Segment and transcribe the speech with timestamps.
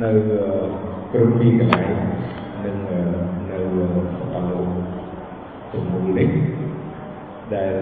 [0.00, 0.10] នៅ
[1.12, 1.94] គ្រប់ទីកន្លែង
[2.64, 2.76] និង
[3.50, 3.58] នៅ
[4.34, 4.58] អនុ
[5.72, 6.30] ទំនួលនេះ
[7.54, 7.74] ដែល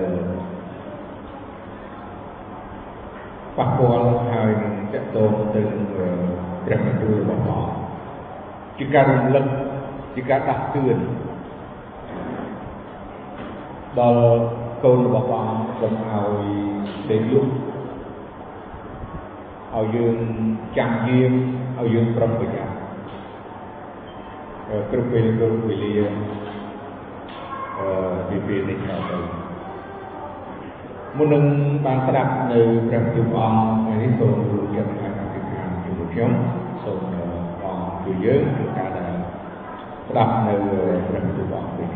[3.56, 5.88] ប៉ះពាល់ហើយនឹងតកតងទៅនឹង
[6.64, 7.62] ព្រះបន្ទូលរបស់ព្រះ
[8.78, 9.44] ជាការរំលឹក
[10.14, 10.98] ជាការដាស់តឿន
[13.98, 14.24] ដល់
[14.84, 16.42] កូនរបស់ព្រះអង្គកុំឲ្យ
[17.10, 17.46] ដេកលុប
[19.74, 20.16] ឲ្យយើង
[20.78, 21.34] ចាំយាម
[21.80, 22.72] ឲ្យយើងប្រុងប្រយ័ត្ន
[24.90, 25.92] គ្រប់ពេលគ្រប់វេលា
[27.78, 27.86] អឺ
[28.28, 29.18] ពីពេលនេះដល់ទៅ
[31.16, 31.44] មុននឹង
[31.86, 36.32] បានស្ដាប់នៅព្រះទូព្រះអង្គថ្ងៃនេះសូមរួមចិត្តឲ្យអធិដ្ឋានជាមួយខ្ញុំ
[36.84, 39.12] សូមអង្គជួយយើងក្នុងការដែល
[40.08, 40.54] ស្ដាប់នៅ
[41.08, 41.90] ព្រះទូព្រះអង្គនេះ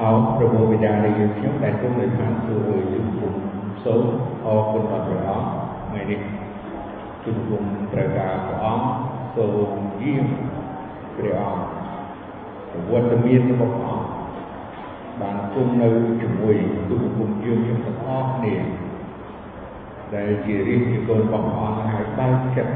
[0.00, 3.34] អោព្រះបិតានៃយើងខ្ញុំដែលគង់នៅឋានសួគ៌យើងគុំ
[3.84, 4.02] សូម
[4.46, 5.48] អរគុណដល់ព្រះអង្គ
[5.88, 6.20] ថ្ងៃនេះ
[7.24, 8.86] គឺគុំត្រូវការព្រះអង្គ
[9.36, 10.26] សូមយាម
[11.16, 11.62] ព្រះអង្គ
[12.70, 14.08] ប្រវត្តិមានរបស់ព្រះអង្គ
[15.20, 15.88] បានគង់នៅ
[16.22, 16.56] ជាមួយ
[16.88, 18.54] ទូលគុំយើងខ្ញុំទាំងអស់គ្នា
[20.14, 22.74] ដែលជារាជជាកូនរបស់ព្រះអង្គហើយបើកចិត្ត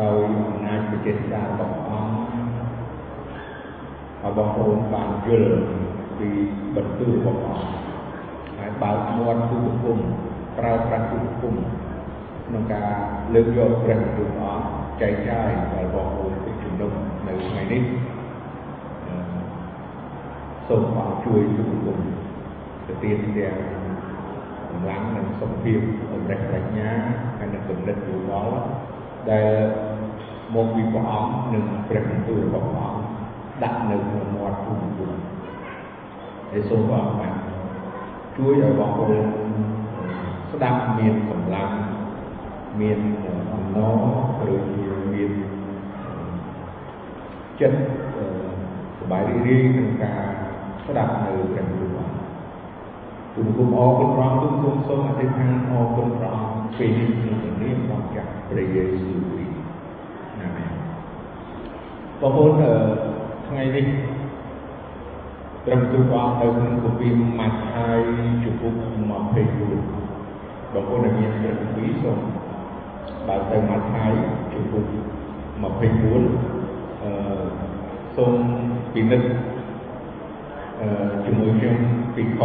[0.00, 0.16] ដោយ
[0.48, 2.12] អំណាចប្រជាសារបស់ព្រះអង្គ
[4.22, 5.52] ឲ្យបងប្អូនបានយល់
[6.18, 6.28] ពី
[6.74, 7.72] បន្ទូលរបស់ព្រះអង្គ
[8.58, 9.98] ហើយបើកមាត់ទូលគុំ
[10.58, 11.54] ប្រើប្រាស់ទូលគុំ
[12.46, 12.90] ក្នុងការ
[13.34, 16.92] លើកយកព្រះបន្ទូលព្រះអង្គចែកចាយដល់បងប្អូនទីជំនុំ
[17.26, 17.82] នៅថ្ងៃនេះ
[20.68, 21.98] សូមព្រះជួយទូលគុំ
[22.86, 23.56] ទៅទៀតទាំង
[24.70, 25.80] កម្លាំងនិងសុខភាព
[26.12, 26.90] អម្រេចប្រាជ្ញា
[27.38, 28.54] ហើយនឹងគំនិតយោបល់
[29.30, 29.50] ដែល
[30.54, 33.02] មកពីព្រះអង្គនិងព្រះបន្ទូលរបស់ព្រះអង្គ
[33.62, 35.06] ដាក់នៅក្នុងមាត់ទូទូ
[36.50, 37.34] ហើយសូមព្រះអង្គបាន
[38.36, 39.26] ជួយឲ្យបងប្អូន
[40.51, 41.71] ស្ដាប់មានកម្លាំង
[42.79, 42.99] មាន
[43.53, 43.77] អំណ
[44.39, 45.31] រឬជាមាន
[47.59, 47.79] ចិត្ត
[48.99, 50.21] សบายរីករាយក្នុងការ
[50.85, 52.15] ស្ដាប់នៅព្រះបន្ទូល
[53.35, 59.55] ទូលគុំអរគុណព្រះអង្គទូលគុំសូមអធិដ្ឋានអរគុណព្រះអង្គពេលនេះក្នុងព្រះនាមរបស់ចាស់ព្រះយេស៊ូវគ្រីស្ទ
[60.41, 60.71] អាមែន
[62.19, 62.73] បងប្អូនអឺ
[63.47, 63.85] ថ្ងៃនេះ
[65.65, 67.99] ត្រឹមទូព្រះអង្គនៅក្នុងគម្ពីរម៉ាថាយ
[68.43, 69.98] ជំពូក24
[70.74, 72.18] បងប្អូនដែលមានព្រះគម្ពីរសូម
[73.28, 74.12] បើកទៅម៉ាថាយ
[74.52, 74.84] ជំពូក
[75.68, 77.10] 24អឺ
[78.16, 78.32] សូម
[78.94, 79.28] ពិនិត្យ
[80.80, 80.88] អឺ
[81.24, 81.76] ជាមួយខ្ញុំ
[82.14, 82.42] ពីខ4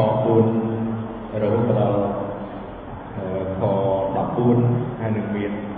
[1.41, 1.99] រហូតដល់
[3.59, 3.63] ខ
[4.29, 5.77] 14ហើយនឹងមានខ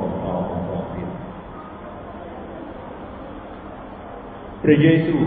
[0.00, 1.08] បន្តបន្តទៀត
[4.62, 5.22] ព្រះយេស៊ូវ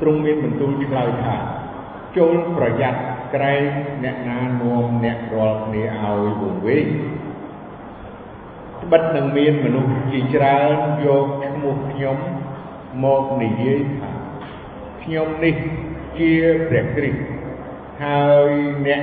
[0.00, 1.36] ទ្រង់មានបន្ទូលឆ្លើយថា
[2.16, 3.00] ចូលប្រយ័ត្ន
[3.34, 3.62] ក្រែង
[4.04, 6.86] អ្នកណានាំអ្នករាល់គ្នាឲ្យវង្វេង
[8.82, 10.76] ត្បិតនឹងមានមនុស្សជាច្រើន
[11.06, 12.18] យកឈ្មោះខ្ញុំ
[13.04, 14.10] មកនិយាយថា
[15.02, 15.56] ខ្ញុំនេះ
[16.18, 16.32] ជា
[16.68, 17.22] ព្រះគ្រីស្ទ
[18.02, 18.52] ហើយ
[18.86, 19.02] អ្នក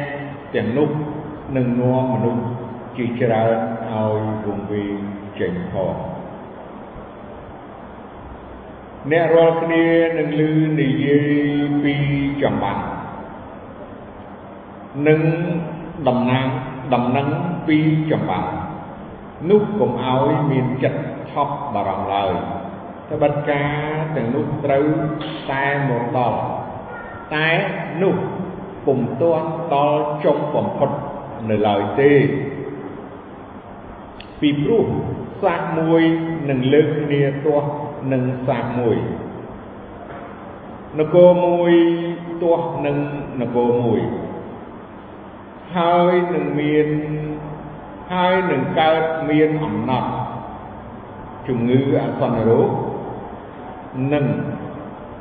[0.56, 0.90] ទាំងនោះ
[1.56, 2.44] នឹងនាំមនុស្ស
[2.98, 3.58] ជាច្រើន
[3.92, 4.96] ឲ្យវង្វេង
[5.40, 5.96] ចេញផង
[9.12, 9.86] អ្នករាល់គ្នា
[10.18, 10.42] នឹងឮ
[10.80, 11.30] និយាយ
[11.84, 11.96] ពី
[12.42, 12.97] ចម្បាំង
[15.08, 15.22] និង
[16.08, 16.48] តំណាង
[16.94, 17.28] ដំណឹង
[17.68, 17.78] ពី
[18.12, 18.48] ចម្បាំង
[19.50, 22.34] នោះកុំឲ្យមានចិត្តថប់បារម្ភឡើយ
[23.10, 24.86] ត្បិតការទាំងនោះត្រូវ
[25.52, 26.40] តែមកដល់
[27.34, 27.50] តែ
[28.02, 28.16] នោះ
[28.86, 30.90] ពុំទាន់ដល់ចុងបំផុត
[31.50, 32.12] នៅឡើយទេ
[34.42, 34.86] ពីព្រោះ
[35.44, 36.02] សាសមួយ
[36.50, 37.68] នឹងលើកគ្នាទាស់
[38.14, 38.98] នឹងសាសមួយ
[41.00, 41.74] នគរមួយ
[42.44, 42.98] ទាស់នឹង
[43.42, 44.02] នគរមួយ
[45.76, 46.88] ហើយនឹងមាន
[48.14, 50.12] ហើយនឹងកើតមានអំណត់
[51.48, 52.70] ជំងឺអសន្នរោគ
[54.14, 54.26] និង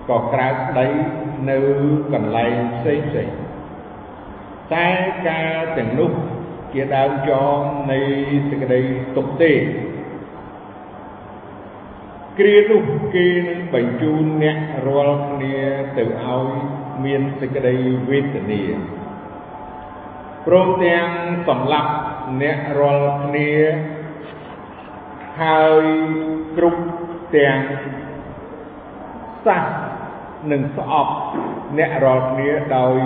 [0.08, 0.86] ក៏ក្រើកដី
[1.50, 1.58] នៅ
[2.12, 3.28] កន្លែងផ្សេងផ្សេង
[4.74, 4.88] តែ
[5.28, 6.10] ការទាំងនោះ
[6.72, 7.58] ជាដើមចង
[7.92, 7.98] នៃ
[8.50, 8.80] សេចក្តី
[9.16, 9.52] ទុកទេ
[12.38, 12.84] គ្រានោះ
[13.14, 15.56] គេនឹងបញ្ជូនអ្នករាល់គ្នា
[15.96, 16.46] ទៅឲ្យ
[17.04, 17.74] មានសេចក្តី
[18.10, 18.62] វេទនា
[20.46, 21.06] ព្រមទាំង
[21.48, 21.90] សម្លាប់
[22.42, 23.52] អ្នករាល់គ្នា
[25.42, 25.84] ហើយ
[26.56, 26.82] គ្រប់
[27.36, 27.58] ទាំង
[29.46, 29.62] សះ
[30.50, 31.12] នឹងស្អប់
[31.78, 32.96] អ្នករាល់គ្នាដោយ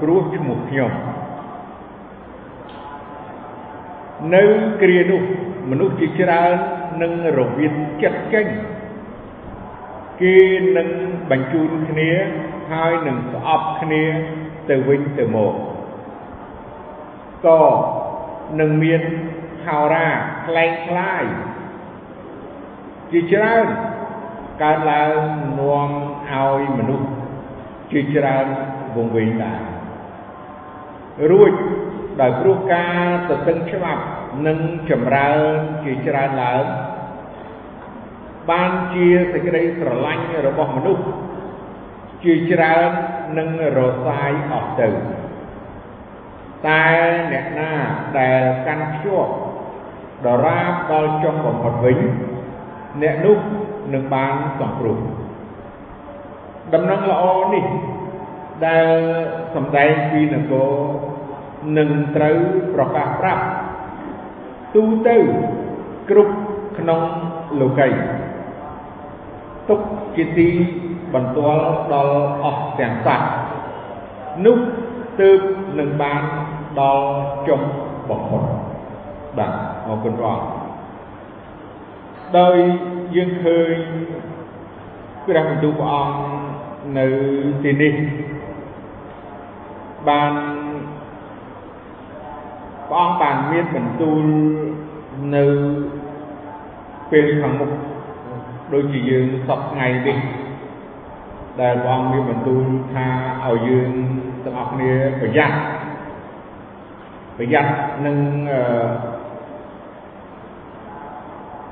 [0.00, 0.92] ព្រោះឈ្មោះខ្ញុំ
[4.34, 4.44] នៅ
[4.82, 5.22] គ្រានោះ
[5.70, 6.54] មនុស្សជាច្រើន
[7.02, 8.46] នឹងរវិតចិត្តចេញ
[10.22, 10.36] គេ
[10.76, 10.88] នឹង
[11.30, 12.10] បញ្ជូនគ្នា
[12.72, 14.02] ហើយនឹងស្អប់គ្នា
[14.70, 15.54] ទៅវិញទៅមក
[17.46, 17.62] ក៏
[18.60, 19.02] នឹងមាន
[19.66, 20.08] ហោរា
[20.46, 21.24] ខ្លែងខ្លាយ
[23.10, 23.66] ជាច្រើន
[24.62, 25.14] កើតឡើង
[25.58, 25.90] នាំ
[26.28, 27.08] ឲ្យមនុស្ស
[27.92, 28.46] ជាច្រើន
[28.96, 29.62] វង្វេងដែរ
[31.30, 31.52] រួច
[32.20, 34.02] ដោយព្រោះការទទឹងច្បាប់
[34.46, 34.58] និង
[34.90, 36.64] ចម្រើនជាច្រើនឡើង
[38.50, 41.04] បានជាសេចក្តីស្រឡាញ់របស់មនុស្ស
[42.24, 42.90] ជាច្រើន
[43.38, 43.48] នឹង
[43.78, 44.88] រសាយអស់ទៅ
[46.68, 46.84] តែ
[47.32, 47.72] អ្នកណា
[48.18, 49.32] ដែលកាន់ភ្ជាប់
[50.26, 51.98] ដរាបដល់ចុងបំផុតវិញ
[53.02, 53.38] អ្នកនោះ
[53.94, 54.98] នឹងបានសំព្រោះ
[56.74, 57.24] ដំណឹងល្អ
[57.54, 57.64] នេះ
[58.66, 58.88] ដែល
[59.54, 60.70] សម្ដែងពីនគរ
[61.78, 62.36] នឹងត្រូវ
[62.74, 63.44] ប្រកាសប្រាប់
[64.74, 65.16] ទូទៅ
[66.10, 66.34] គ្រប់
[66.78, 67.00] ក្នុង
[67.60, 67.88] លោកី
[69.68, 69.80] ទុក
[70.16, 70.50] ជាទី
[71.14, 71.62] បន្ទាល់
[71.92, 73.28] ដល់អស់ទាំងសត្វ
[74.46, 74.58] នោះ
[75.20, 75.40] ទើប
[75.78, 76.22] នឹងបាន
[76.78, 77.04] ដល់
[77.48, 77.62] ចុង
[78.10, 78.42] បំផុត
[79.38, 79.52] បាទ
[79.86, 80.48] អរគុណព្រះអង្គ
[82.38, 82.56] ដោយ
[83.16, 83.76] យើងឃើញ
[85.26, 86.20] ព្រះបន្ទូលព្រះអង្គ
[86.98, 87.06] នៅ
[87.62, 87.94] ទីនេះ
[90.08, 90.32] បាន
[92.88, 94.24] ព្រះអង្គបានមានបន្ទូល
[95.36, 95.44] នៅ
[97.10, 97.70] ពេលខាងមុខ
[98.72, 100.18] ដូចជាយើងសពថ្ងៃនេះ
[101.60, 103.06] ដែលព្រះអង្គមានបន្ទូលថា
[103.44, 103.90] ឲ្យយើង
[104.44, 104.90] ទាំងអស់គ្នា
[105.20, 105.56] ប្រយ័ត្ន
[107.42, 107.72] ប្រយ័ត្ន
[108.06, 108.18] នឹង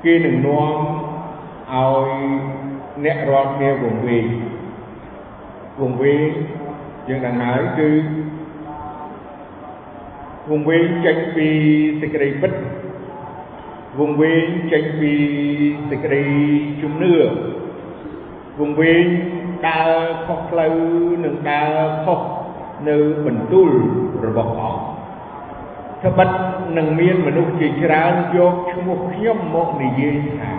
[0.03, 0.77] គេនឹងនាំ
[1.73, 2.09] ឲ្យ
[3.05, 4.25] អ្នករាល់គ្នាវង្វេង
[5.81, 6.27] វង្វេង
[7.09, 7.89] យើងដឹងហើយគឺ
[10.49, 11.49] វង្វេងចេញពី
[12.01, 12.53] សេចក្តីពិត
[13.99, 15.13] វង្វេងចេញពី
[15.89, 16.23] សេចក្តី
[16.81, 17.15] ជំនឿ
[18.59, 19.03] វង្វេង
[19.67, 19.91] ដើរ
[20.25, 20.75] ខុសផ្លូវ
[21.25, 22.19] និងដើរខុស
[22.87, 23.69] នៅបន្ទូល
[24.25, 24.98] របស់ព្រះអង្គ
[26.05, 26.29] ត្បិត
[26.77, 30.51] នឹងមានមនុស្សជាច្រើនយកឈ្មោះខ្ញុំមកនិយាយថា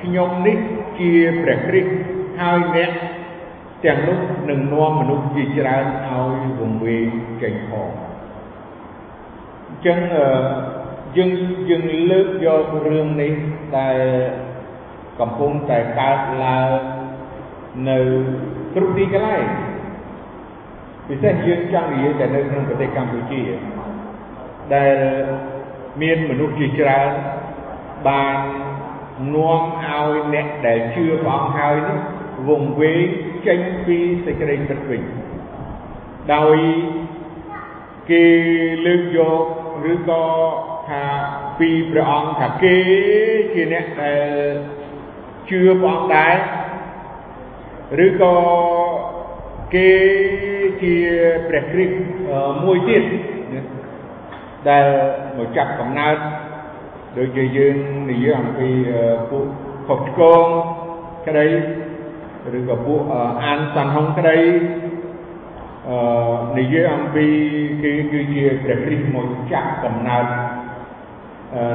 [0.00, 0.58] ខ្ញុំនេះ
[0.98, 1.12] ជា
[1.42, 1.90] ព្រះគ្រីស្ទ
[2.40, 2.92] ហើយអ្នក
[3.84, 4.18] ទាំងនោះ
[4.48, 7.06] នឹងនាំមនុស្សជាច្រើនឲ្យវង្វេង
[7.42, 7.88] ចេញផង
[9.68, 9.98] អញ្ចឹង
[11.16, 11.30] យើង
[11.68, 13.32] យើងលើកយករឿងនេះ
[13.78, 13.98] ដែល
[15.20, 16.70] កំពុងតែកើតឡើង
[17.88, 17.98] នៅ
[18.74, 19.44] គ្រប់ទីកន្លែង
[21.08, 23.40] ពិសេសយើងចង់និយាយតែនៅក្នុងប្រទេសកម្ពុជា
[24.74, 24.96] ដែល
[26.02, 27.10] មានមនុស្សជាច្រើន
[28.08, 28.38] បាន
[29.34, 32.00] នាំឲ្យអ្នកដែលជឿព្រះអង្គហើយនោះ
[32.48, 33.06] វង្វេង
[33.46, 35.02] ចេញពីសេចក្តីពិតវិញ
[36.34, 36.56] ដោយ
[38.10, 38.24] គេ
[38.86, 39.44] លើកយក
[39.92, 40.24] ឬក៏
[40.88, 41.04] ថា
[41.58, 42.76] ពីព្រះអង្គថាគេ
[43.52, 44.52] ជាអ្នកដែល
[45.48, 46.36] ជឿព្រះអង្គដែរ
[48.06, 48.36] ឬក៏
[49.74, 49.92] គេ
[50.82, 50.96] ជា
[51.48, 51.96] ព្រះគ្រីស្ទ
[52.64, 53.04] មួយទៀត
[54.68, 54.86] ដែល
[55.38, 56.16] មកចាប់កំណើត
[57.18, 57.76] ដូចជាយើង
[58.10, 58.70] និយាយអំពី
[59.30, 59.46] ពួក
[59.86, 60.44] ខុសឆ្គង
[61.26, 61.46] ក្តី
[62.58, 63.00] ឬក៏ពួក
[63.44, 64.38] អានសាន់ហុងក្តី
[65.88, 65.98] អឺ
[66.58, 67.26] និយាយអំពី
[67.82, 70.26] គេគឺជាព្រះគ្រីស្ទមកចាប់កំណើត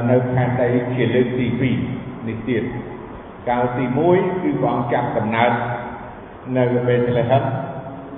[0.09, 1.47] នៅខែដីជាលើកទី
[1.83, 2.63] 2នេះទៀត
[3.49, 5.51] កាលទី1គឺព្រះអង្គចាប់កំណើត
[6.57, 7.43] នៅបេតលេហឹម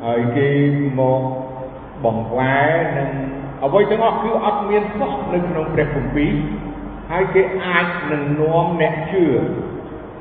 [0.05, 0.49] ហើយគេ
[0.99, 1.21] មក
[2.05, 3.11] បង្វែរនឹង
[3.65, 6.33] អ្វីទាំងអស់គឺអត់មានសោះនៅក្នុងព្រះគម្ពីរ
[7.11, 9.25] ហើយគេអាចនឹងនាំអ្នកជឿ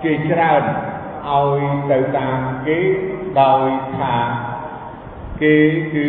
[0.05, 0.63] ជាច្រើន
[1.29, 2.79] ឲ្យទៅតាមគេ
[3.41, 4.17] ដោយថា
[5.43, 5.55] គេ
[5.95, 6.09] គឺ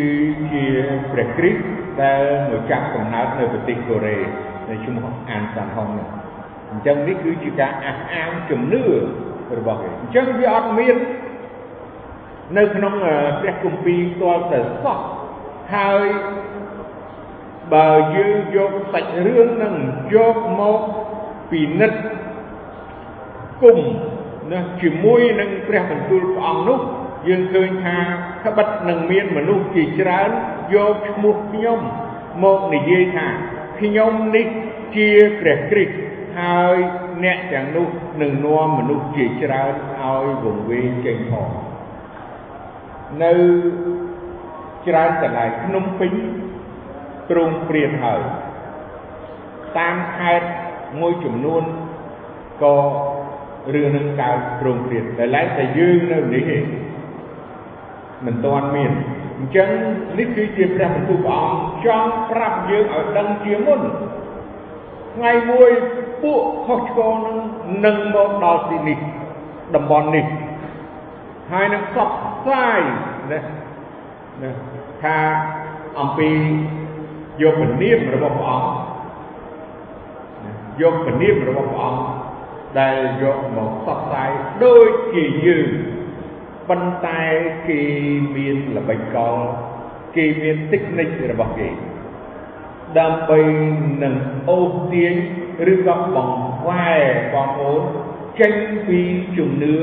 [0.52, 0.66] ជា
[1.12, 1.62] ព្រះគ្រីស្ទ
[2.02, 4.18] ដែលមកចាប់កំណើតនៅប្រទេសកូរ៉េ
[4.70, 6.08] នៅឈ្មោះអានសានហុងនេះ
[6.72, 8.84] អញ្ចឹងនេះគឺជាការអះអាងជំនឿ
[9.58, 10.96] របស់គេអញ្ចឹងវាអត់មាន
[12.58, 12.94] នៅក្នុង
[13.42, 15.00] ព្រះគម្ពីរទាល់តែសោះ
[15.76, 16.06] ហើយ
[17.74, 19.76] បើយើងយកសាច់រឿងនឹង
[20.16, 20.80] យកមក
[21.52, 22.02] ពិនិត្យ
[23.62, 23.78] គុំ
[24.52, 26.80] ណាជាមួយនឹងព្រះបន្ទូលព្រះអង្គនោះ
[27.28, 27.98] យើងឃើញថា
[28.46, 30.30] ក្បិតនឹងមានមនុស្សជាច្រើន
[30.76, 31.80] យកឈ្មោះខ្ញុំ
[32.44, 33.28] មកនិយាយថា
[33.80, 34.48] ខ្ញុំនេះ
[34.96, 35.10] ជា
[35.40, 35.94] ព្រះគ្រីស្ទ
[36.40, 36.78] ហើយ
[37.24, 37.88] អ្នកទាំងនោះ
[38.22, 41.50] នឹងនាំមនុស្សជាច្រើនឲ្យវង្វេងចេញផង
[43.24, 43.34] នៅ
[44.88, 46.14] ច្រើនកន្លែងភ្នំពេញ
[47.32, 48.22] ទ្រង់ព្រានហើយ
[49.78, 50.48] តាមខេត្ត
[51.00, 51.64] មួយចំនួន
[52.64, 52.76] ក៏
[53.74, 56.66] រឿងនឹងកើតទ្រង់ព្រានតែឡែកតែយើងនៅនេះឯង
[58.26, 58.92] មិនទាន់មាន
[59.38, 59.70] អញ្ចឹង
[60.20, 63.82] នេះគឺជាព្រះបន្ទូលព្រះអង្គចង់ប្រាប់យើងឲ្យដឹងជាមុន
[65.16, 65.72] ថ្ងៃមួយ
[66.24, 67.38] ពួកខុសឆ្គងនឹង
[67.86, 68.98] នឹងមកដល់ទីនេះ
[69.76, 70.26] តំបន់នេះ
[71.52, 72.80] ហើយនឹងផ្សព្វផ្សាយ
[73.32, 73.40] ណា
[74.42, 74.52] ណា
[75.04, 75.18] ថា
[76.00, 76.30] អំពី
[77.42, 78.72] យកពនាមរបស់ព្រះអង្គ
[80.82, 82.04] យកពនាមរបស់ព្រះអង្គ
[82.80, 84.30] ដែលយកមកផ្សព្វផ្សាយ
[84.64, 85.70] ដូចជាយើង
[86.70, 87.22] ប៉ុន្តែ
[87.70, 87.82] គេ
[88.36, 89.38] មានល្បិចកល
[90.16, 91.70] គេមានតិចនិចរបស់គេ
[93.00, 93.40] ដើម្បី
[94.04, 94.16] នឹង
[94.50, 95.16] អូសទាញ
[95.74, 97.82] ឬក៏បង្វែរបងប្អូន
[98.40, 98.54] ចេញ
[98.88, 99.00] ពី
[99.38, 99.78] ជំនឿ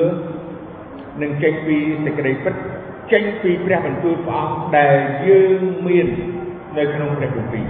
[1.22, 2.54] និងចេញពីសេចក្តីពិត
[3.12, 6.08] ចេញពីព្រះបន្ទូលព្រះអង្គដែលយើងមាន
[6.78, 7.66] នៅក្នុងព្រះគម្ពីរ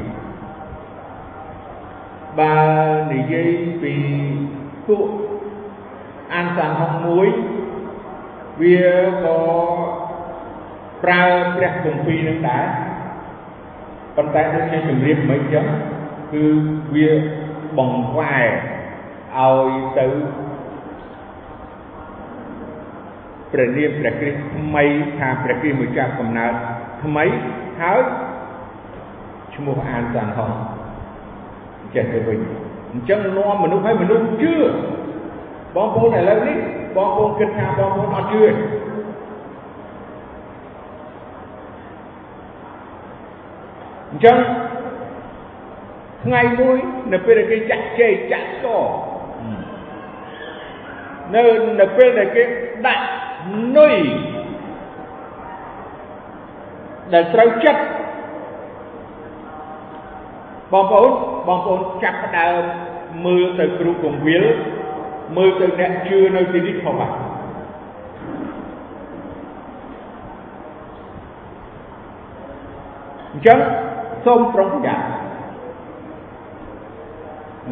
[2.40, 2.58] បើ
[3.12, 3.48] និយាយ
[3.82, 3.94] ពី
[4.86, 5.06] ពួក
[6.32, 7.28] អានសានហុងមួយ
[8.62, 8.86] វា
[9.24, 9.40] ក៏
[11.04, 11.22] ប្រើ
[11.56, 12.64] ព្រះគម្ពីរនឹងដែរ
[14.16, 15.66] ប៉ុន្តែដូចជាជំរាបមិនចឹង
[16.32, 16.44] គឺ
[16.94, 17.10] វា
[17.78, 18.48] បង្វែរ
[19.36, 20.06] ឲ្យទៅ
[23.52, 24.84] ព្រះនាមព្រះគ្រីស្ទថ្មី
[25.18, 26.52] ថាព្រះគ្រីស្ទមួយចាប់កំណើត
[27.02, 27.24] ថ្មី
[27.80, 28.00] ហើយ
[29.58, 30.52] ឈ្មោះអានសានហង
[31.94, 32.38] ចេះទៅវិញ
[32.92, 34.54] អញ្ចឹងនាំមនុស្សឲ្យមនុស្សជឿ
[35.74, 36.58] បងប្អូនឥឡូវនេះ
[36.96, 38.50] បងប្អូនគិតថាបងប្អូនអត់ជឿទេ
[44.10, 44.38] អញ្ចឹង
[46.24, 46.78] ថ្ងៃមួយ
[47.12, 48.84] នៅពេលដែលគេចាក់ជ័យចាក់ស្គរ
[51.34, 51.42] នៅ
[51.80, 52.42] នៅពេលដែលគេ
[52.86, 53.04] ដាក់
[53.76, 53.96] នុយ
[57.12, 57.82] ដែលត្រូវចិត្ត
[60.72, 61.10] បងប្អូន
[61.48, 62.62] បងប្អូនចាប់ផ្ដើម
[63.26, 64.44] មើលទៅគ្រូកងវិល
[65.36, 67.12] មើលទៅអ្នកជឿនៅទីនេះផងបាទ
[73.32, 73.58] អញ្ចឹង
[74.24, 75.06] សូមប្រុងប្រយ័ត្ន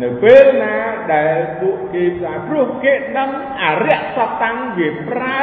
[0.03, 0.77] នៅពេលណា
[1.15, 3.31] ដែលពួកគេផ្សាយព្រោះគេដឹង
[3.63, 5.39] អរិយសតាំងវាប្រើ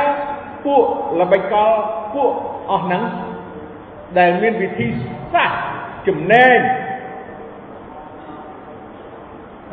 [0.65, 0.85] ពួក
[1.19, 1.71] ល្បិចកល
[2.13, 2.31] ពួក
[2.71, 3.03] អស់ហ្នឹង
[4.19, 4.87] ដែលមានវិធី
[5.33, 5.59] សាស្ត្រ
[6.07, 6.57] ចំណេញ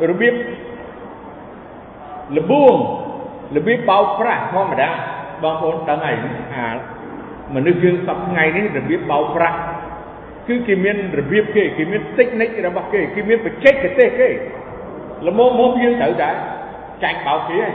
[0.09, 0.33] របៀប
[2.37, 2.75] លបួង
[3.57, 4.89] របៀបបោកប្រាស់ធម្មតា
[5.43, 6.15] បងប្អូនដឹងហើយ
[6.55, 6.67] អា
[7.55, 9.57] មនុស្សយើងសពថ្ងៃនេះរបៀបបោកប្រាស់
[10.47, 14.29] គឺគេមានរបៀបគេគេមានតិចនិចរបស់គេគេមានបច្ចេកទេសគេ
[15.27, 16.29] ល្មមមកយើងត្រូវតែ
[17.03, 17.73] ចាញ់បោកគេហើយ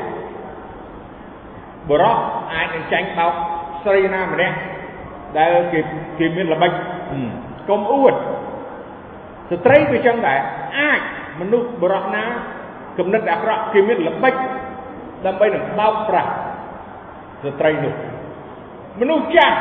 [1.91, 2.17] បរោះ
[2.53, 3.33] អាចនឹងចាញ់បោក
[3.85, 4.57] ស្រីណាម្នាក់
[5.39, 5.81] ដែលគេ
[6.19, 6.73] គេមានល្បិច
[7.69, 8.15] កុំអួត
[9.51, 10.39] ស្ត្រីវាចឹងដែរ
[10.79, 11.01] អាច
[11.41, 12.25] មនុស្សបរោះណា
[12.99, 14.35] គំនិតអាក្រក់គេមានល្បិច
[15.27, 16.31] ដើម្បីនឹងបោកប្រាស់
[17.43, 17.95] ស្ត្រីនោះ
[19.01, 19.59] មនុស្សចាស់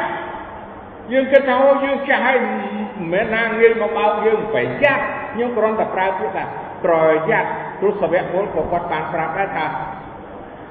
[1.11, 1.55] យើងគិតថា
[1.85, 5.03] យើងចាស់ហើយមិនមែនណាងាយមកបោកយើងប្រយ័ត្ន
[5.33, 6.43] ខ្ញុំគ្រាន់តែប្រើពាក្យថា
[6.85, 6.95] ប្រ
[7.29, 9.65] យ័ត្នព្រោះសវៈពលក៏គាត់បានប្រាប់ដែរថា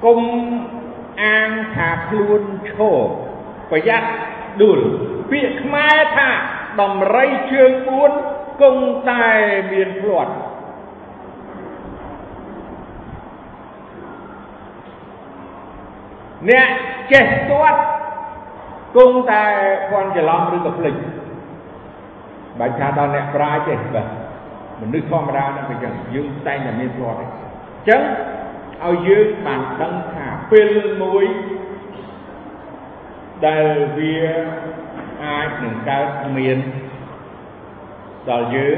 [0.05, 0.19] គុំ
[1.23, 2.83] អាងថាខ្លួនឈរ
[3.71, 4.07] ប្រយ័ត្ន
[4.61, 4.79] ដួល
[5.31, 6.29] ពាក្យខ្មែរថា
[6.81, 7.71] ដំរីជើង
[8.17, 9.27] 4គង់តែ
[9.71, 10.33] មានភ្លាត់
[16.49, 16.67] អ្នក
[17.11, 17.81] ចេះទាត់
[18.95, 19.45] គង់តែ
[19.89, 20.95] ភ័ន្តច្រឡំឬក៏ភ្លេច
[22.59, 24.07] បាច់ថាដល់អ្នកប្រាជ្ញទេបាទ
[24.81, 28.01] មនុស្សធម្មតាហ្នឹងវាចឹងយើងតែងតែមានភ្លាត់ទេអញ្ចឹង
[28.83, 30.69] ឲ្យយើងបានដឹងថាពេល
[31.01, 31.25] មួយ
[33.47, 34.17] ដែលវា
[35.23, 36.57] អាចនឹងកើតមាន
[38.29, 38.77] ដល់យើង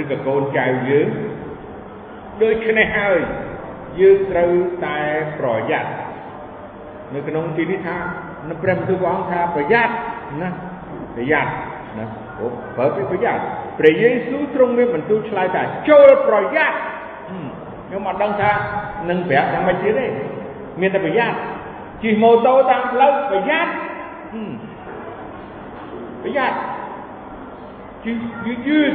[0.00, 1.08] ឬក៏កូនចៅយើង
[2.42, 3.18] ដូច្នេះហើយ
[4.00, 4.52] យើងត្រូវ
[4.86, 4.98] តែ
[5.38, 5.90] ប្រយ័ត្ន
[7.14, 7.96] នៅក្នុងទីនេះថា
[8.48, 9.92] នៅព្រះបន្ទូលព្រះអង្គថាប្រយ័ត្ន
[10.42, 10.48] ណា
[11.16, 11.50] ប្រយ័ត្ន
[11.98, 12.04] ណា
[12.40, 12.46] អូ
[12.76, 13.42] បើពីប្រយ័ត្ន
[13.78, 16.76] ព្រះយេស៊ូវទ្រង់មានបន្ទូលឆ្លើយថាចូលប្រយ័ត្ន
[17.86, 18.50] ខ្ញុំអត់ដឹងថា
[19.10, 20.06] នឹងប្រាប់យ៉ាងម៉េចទៀតទេ
[20.80, 21.36] មានតែប្រយ័ត្ន
[22.02, 23.72] ជិះម៉ូតូតាមផ្លូវប្រយ័ត្ន
[26.22, 26.56] ប្រយ័ត្ន
[28.04, 28.92] ជិះយឺតយឺត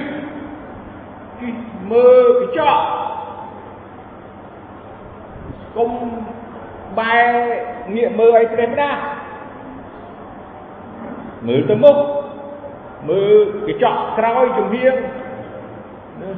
[1.41, 1.53] ជិះ
[1.91, 2.81] មើលកញ្ចក់
[5.77, 5.91] កុំ
[6.99, 7.31] បែរ
[7.95, 8.91] ងាកមើលឲ្យព្រះម្ដា
[11.47, 11.97] មើលទៅមុខ
[13.09, 13.35] មើល
[13.67, 14.95] កញ្ចក់ក្រោយជំហៀង
[16.21, 16.29] ណា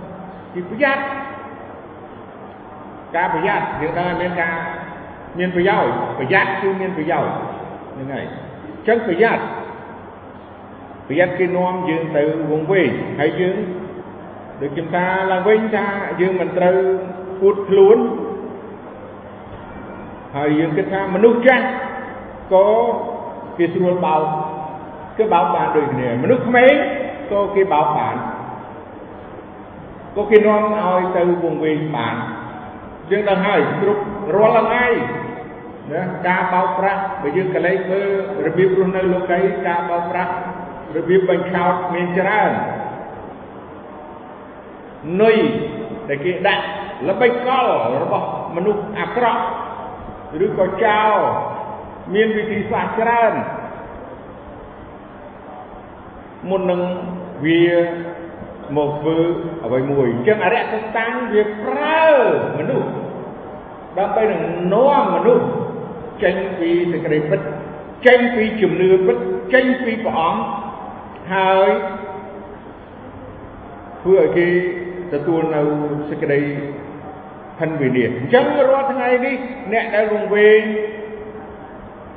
[0.54, 1.04] ពីប្រយ័ត្ន
[3.16, 4.56] ការប្រយ័ត្នយើងដឹងថាមានការ
[5.40, 7.32] មានប្រយោជន៍ប្រយ័ត្នគឺមានប្រយោជន៍
[7.94, 9.44] ហ្នឹងហើយអញ្ចឹងប្រយ័ត្ន
[11.08, 13.58] ប្រយ័ត្នគេនាំយើងទៅវងវែងហើយយើង
[14.62, 15.86] ដូចខ្ញុំថាឡើងវិញថា
[16.22, 16.78] យើងមិនត្រូវ
[17.40, 17.98] ពួតខ្លួន
[20.36, 21.66] ហើយយើងគិតថាមនុស្សចាស់
[22.54, 22.68] ក៏
[23.58, 24.22] គេស្រួលបោក
[25.18, 26.74] គឺបោកបានដូចគ្នាមនុស្សក្មេង
[27.32, 28.16] ក៏គេបោកបាន
[30.16, 32.16] ក៏គេនាំឲ្យទៅវងវែងបាន
[33.10, 34.04] យើងដឹងហើយគ្រប់
[34.36, 34.88] រាល់ថ្ងៃ
[35.92, 38.10] ណាការបោកប្រាស់បើយើងកលេចមើល
[38.48, 40.32] របៀបរស់នៅលោកីការបោកប្រាស់
[40.98, 42.52] របៀបបញ្ឆោតមានច្រើន
[45.22, 45.36] នុយ
[46.10, 46.64] ដែលគេដាក់
[47.10, 47.66] ល្បិចកល
[48.04, 49.42] របស់មនុស្សអាក្រក់
[50.46, 51.18] ឬក៏ចោល
[52.14, 53.34] មានវិធីសាស្ត្រច្រើន
[56.50, 56.82] មុននឹង
[57.46, 57.64] វា
[58.78, 59.18] មកធ្វើ
[59.66, 62.06] អ្វីមួយអញ្ចឹងអរិយសត្តាំងវាប្រើ
[62.58, 62.90] មនុស្ស
[63.98, 64.42] ដើម្បីនឹង
[64.74, 65.46] នាំមនុស្ស
[66.24, 67.42] ចេញពីសេចក្តីពិត
[68.08, 69.18] ចេញពីជំនឿពិត
[69.54, 70.42] ចេញពីព្រះអង្គ
[71.34, 71.70] ហើយ
[74.02, 74.48] ធ្វើឲ្យគេ
[75.14, 75.62] ទទួលនៅ
[76.10, 76.40] សេចក្តី
[77.60, 79.36] ហិនវិនិច្ឆ័យអញ្ចឹងរាល់ថ្ងៃនេះ
[79.74, 80.62] អ្នកដែលវង្វេង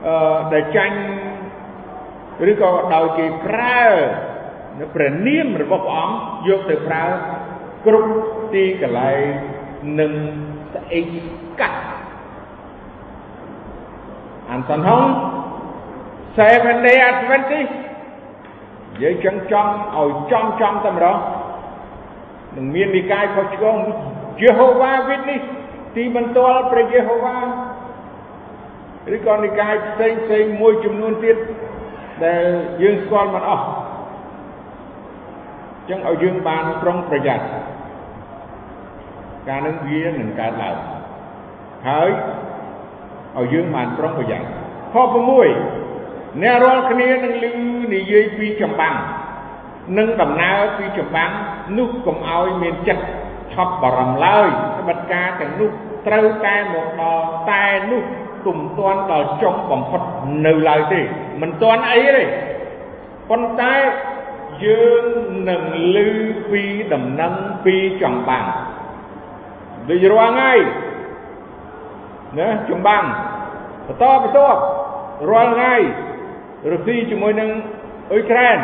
[0.06, 0.98] អឺដែលចាញ់
[2.50, 3.82] ឬក៏ដោយគេប្រើ
[4.80, 7.04] នៅព្រះនាមរបស់ព្រះអង្គយកទៅប្រើ
[7.86, 8.12] គ្រប់
[8.52, 9.20] ទីកន្លែង
[10.00, 10.12] នឹង
[10.74, 11.06] ស្អេក
[11.60, 11.80] កាត់
[14.50, 15.06] អានសនហង
[16.36, 17.72] seven day adventist
[18.92, 21.18] និយាយចឹងចង់ឲ្យចំចំតែម្ដង
[22.56, 23.76] នឹងមាននិកាយខុសឆ្គង
[24.40, 25.40] យេហូវ៉ាវិតនេះ
[25.96, 27.38] ទីបន្ទាល់ព្រះយេហូវ៉ា
[29.14, 31.36] ឬក៏និកាយផ្សេងផ្សេងមួយចំនួនទៀត
[32.24, 32.44] ដែល
[32.82, 33.66] យើងស្គាល់មិនអស់
[35.88, 37.44] ចឹងឲ្យយើងបានប្រុងប្រយ័ត្ន
[39.48, 40.76] ការនឹងវានឹងកើតឡើង
[41.88, 42.10] ហើយ
[43.36, 44.46] ឲ្យយើងបានប្រុងប្រយ័ត្ន
[44.92, 44.96] ខ
[45.68, 47.46] 6អ្នករាល់គ្នានឹងឮ
[47.94, 48.96] និយាយពីចម្បាំង
[49.98, 51.30] និងដំណើរពីចម្បាំង
[51.78, 53.04] នោះកុំឲ្យមានចិត្ត
[53.54, 55.70] ឆប់បារម្ភឡើយត្បិតការទាំងនោះ
[56.06, 58.02] ត្រូវតែមកដល់តែនោះ
[58.46, 60.02] គុំទាន់ដល់ចុងបំផុត
[60.46, 61.00] នៅឡើយទេ
[61.40, 62.24] មិនទាន់អីទេ
[63.30, 63.74] ប៉ុន្តែ
[64.64, 65.04] យើង
[65.48, 65.62] នឹង
[65.94, 65.98] ឮ
[66.50, 66.62] ពី
[66.92, 67.32] ដំណឹង
[67.64, 68.46] ពីចម្បាំង
[69.88, 70.52] ដូចរាល់ថ្ងៃ
[72.38, 73.04] ណាចម្បាំង
[73.86, 74.40] បន្តបន្ត
[75.30, 75.74] រាល់ថ្ងៃ
[76.72, 77.50] រុស្ស៊ីជាមួយនឹង
[78.10, 78.58] អ៊ុយក្រែន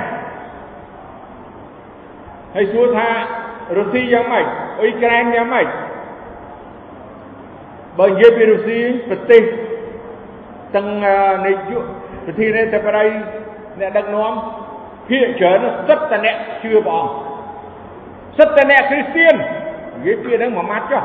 [2.54, 3.08] ហើយសួរថា
[3.76, 4.46] រុស្ស៊ីយ៉ាងម៉េច
[4.80, 5.66] អ៊ុយក្រែនយ៉ាងម៉េច
[7.98, 8.78] បើនិយាយពីរុស្ស៊ី
[9.08, 9.42] ប្រទេស
[10.74, 10.88] ទាំង
[11.46, 11.84] នាយក
[12.26, 13.06] ប្រធានាធិបតី
[13.80, 14.32] អ្នកដឹកនាំ
[15.08, 15.58] ភាគច្រើន
[15.88, 17.12] សិតតអ្នកជឿព្រះអង្គ
[18.38, 19.34] សិតតអ្នកគ្រីស្ទៀន
[19.96, 21.02] និយាយពីហ្នឹងមួយម៉ាត់ចុះ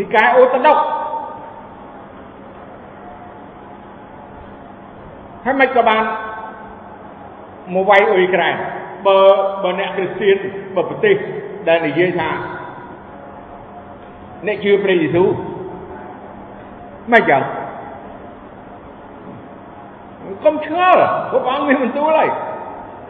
[0.00, 0.78] និកាយអូតូដុក
[5.44, 6.02] ហើយមិនក៏បាន
[7.74, 8.54] មកវាយអ៊ុយក្រែន
[9.06, 9.18] បើ
[9.62, 10.36] បើអ្នកគ្រីស្ទៀន
[10.74, 11.16] បើប្រទេស
[11.68, 12.30] ដែលនិយាយថា
[14.46, 15.28] អ្នកជឿព្រះយេស៊ូវ
[17.12, 17.42] មិនចឹង
[20.44, 22.28] កុំឆ្ងល់ព្រះអង្គមានបន្ទូលហើយ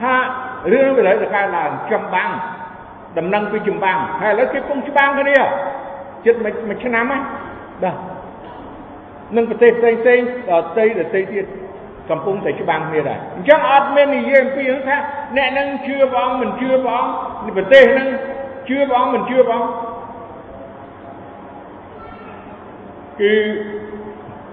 [0.03, 0.15] ថា
[0.73, 2.31] រឿងវាត្រូវតែកើតឡើងចម្បាំង
[3.19, 5.39] ដំណឹងពីចម្បាំងហើយឥឡូវគេកំពុងច្បាំងគ្នា
[6.27, 7.23] ចិត្តមួយឆ្នាំហ្នឹង
[7.83, 7.97] បាទ
[9.37, 11.45] នឹងប្រទេសផ្សេងផ្សេងដទៃដទៃទៀត
[12.11, 14.97] កំពុងតែច្បាំងគ្នាដែរអញ្ចឹងអត់មាននិយាយអំពីថា
[15.37, 18.09] អ្នកនឹងជឿព្រះអង្គមិនជឿព្រះអង្គប្រទេសនឹង
[18.69, 19.86] ជឿព្រះអង្គមិនជឿព្រះអង្គ
[23.21, 23.35] គឺ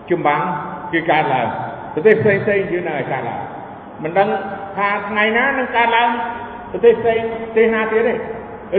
[0.10, 0.42] ចម្បាំង
[0.94, 1.48] គឺកើតឡើង
[1.94, 3.42] ប្រទេសផ្សេងផ្សេងយើងនៅឲ្យកើតឡើង
[4.04, 4.28] មិនដឹង
[4.78, 6.10] ថាថ្ងៃណានឹងកើតឡើង
[6.72, 8.14] ប្រទេសផ្សេងប្រទេសណាទៀតទេ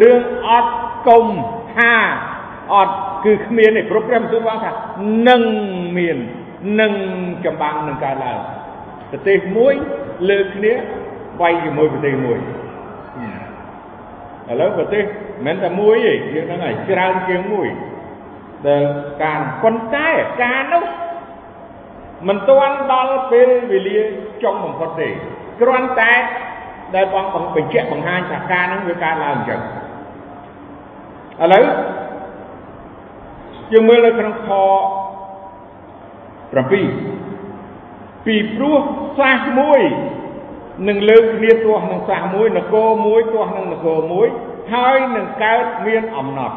[0.02, 0.72] រឿងអត់
[1.08, 1.26] គុំ
[1.76, 1.92] ថា
[2.72, 2.94] អត់
[3.24, 4.70] គឺគ្មានទេព្រោះព្រះមន្ទូលបានថា
[5.28, 5.42] នឹង
[5.98, 6.16] មាន
[6.80, 6.92] នឹង
[7.44, 8.38] ចម្បាំងនឹងកើតឡើង
[9.10, 9.74] ប្រទេសមួយ
[10.30, 10.72] លើកគ្នា
[11.40, 12.38] វាយជាមួយប្រទេសមួយ
[14.50, 15.04] ឥឡូវប្រទេស
[15.46, 17.68] មិនមែនតែមួយទេយើងហ្នឹងហើយច្រើនជាងមួយ
[18.68, 18.84] ដែល
[19.22, 20.08] ការប៉ុន្តែ
[20.42, 20.84] ការនោះ
[22.28, 23.98] មិនទាន់ដល់ពេលវេលា
[24.42, 25.08] ចុងបំផុតទេ
[25.60, 26.12] គ្រាន់តែ
[26.94, 29.60] ដែលបងបញ្ជាក់បង្ហាញថាការនឹងវាកើតឡើងអញ្ចឹង
[31.42, 31.64] ឥឡូវ
[33.72, 34.50] យើងមើលនៅក្នុងខ
[36.64, 36.72] 7
[38.26, 38.78] ពីព្រោះ
[39.18, 39.80] សាសមួយ
[40.88, 44.26] នឹងលើកគ្នាទាស់នឹងសាសមួយនគរមួយទាស់នឹងនគរមួយ
[44.74, 46.56] ហើយនឹងកើតមានអំណត់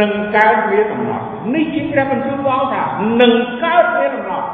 [0.00, 2.82] នឹងកើតមានអំណត់នេះជាព្រះបន្ទូលបងថា
[3.20, 3.32] នឹង
[3.64, 4.48] កើតមានអំណត់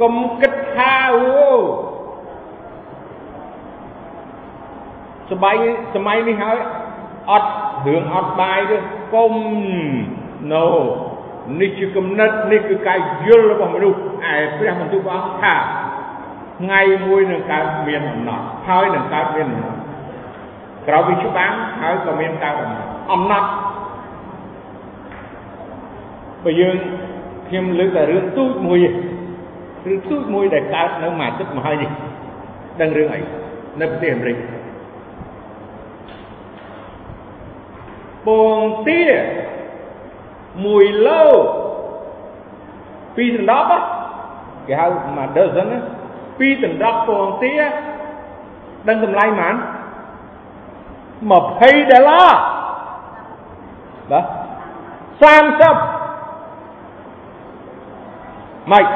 [0.00, 1.28] កុំគិតថាអូ
[5.30, 5.56] សម័យ
[5.94, 6.58] សម័យនេះហើយ
[7.30, 7.50] អត់
[7.86, 8.76] រឿងអត់បាយទេ
[9.14, 9.34] កុំ
[10.52, 10.66] no
[11.60, 13.98] នេះជាគំនិតនេះគឺការយល់របស់មនុស្ស
[14.32, 15.54] ឯព្រះបន្ទូលព្រះអង្គថា
[16.60, 19.78] ថ្ងៃមួយនឹងកើតមានអំណត់ហើយនឹងកើតមានអំណត់
[20.86, 23.48] ក្រោយពីច្បាំងហើយក៏មានកើតអំណត់អំណត់
[26.44, 26.76] បើយើង
[27.48, 28.78] ខ្ញុំលើកតែរឿងទូចមួយ
[29.86, 31.90] រឿងទូចមួយដែលកើតនៅមួយអាទិត្យមកហើយនេះ
[32.80, 33.20] ដឹងរឿងអី
[33.80, 34.36] នៅប្រទេសអាមេរិក
[38.26, 39.02] ពងទា
[40.66, 41.24] មួយលោ
[43.16, 43.84] ពីរដណ្ដប់
[44.68, 45.68] គេហៅមួយ dozen
[46.38, 47.52] ពីរដណ្ដប់ពងទា
[48.88, 52.30] ដឹងតម្លៃប៉ុន្មាន20ដុល្លារ
[54.10, 54.24] បាទ
[55.60, 55.89] 30
[58.72, 58.86] ម៉េច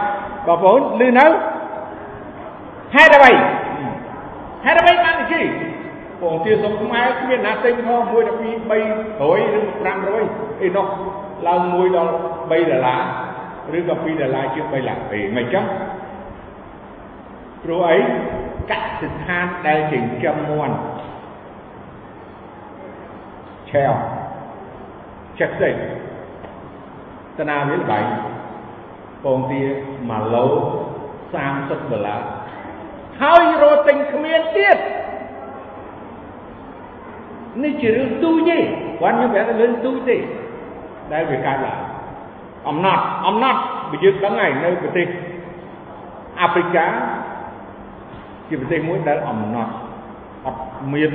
[0.46, 1.26] បងប្អូនឮនៅ
[2.94, 3.32] ហេតុអ្វី
[4.64, 5.46] ហេតុអ្វីបាននិយាយ
[6.22, 8.76] បងទាសុំខ្មែរគ្មានណាទិញផង1 12 300
[9.58, 9.60] ឬ
[9.96, 10.86] 500អីនោះ
[11.46, 12.12] ឡើង1ដល់
[12.50, 12.96] 3ដុល្លា
[13.72, 15.64] រឬក៏2ដុល្លារជាង3លាក់ពេមិនចឹង
[17.62, 17.98] ព្រោះអី
[18.70, 20.76] កសិដ្ឋានដែលចិញ្ចឹមមាន់
[23.70, 23.92] ឆែវ
[25.38, 25.70] ចេះទេ
[27.38, 28.04] តណាវាល្បែង
[29.24, 29.62] ពងទា
[29.98, 30.44] 1ឡូ
[31.34, 32.20] 30ដុល្លារ
[33.20, 34.78] ហើយរត់ទិញគ្មានទៀត
[37.62, 38.58] នេះជារឿងទូចទេ
[39.00, 40.16] គាត់ខ្ញុំប្រាប់ថារឿងទូចទេ
[41.12, 41.80] ដែលវាកើតឡើង
[42.68, 43.60] អំណត់អំណត់
[43.90, 45.06] បើយើងដឹងហើយនៅប្រទេស
[46.40, 46.86] អាហ្វ្រិកា
[48.48, 49.72] ជាប្រទេសមួយដែលអំណត់
[50.46, 50.60] អត់
[50.92, 51.12] មាន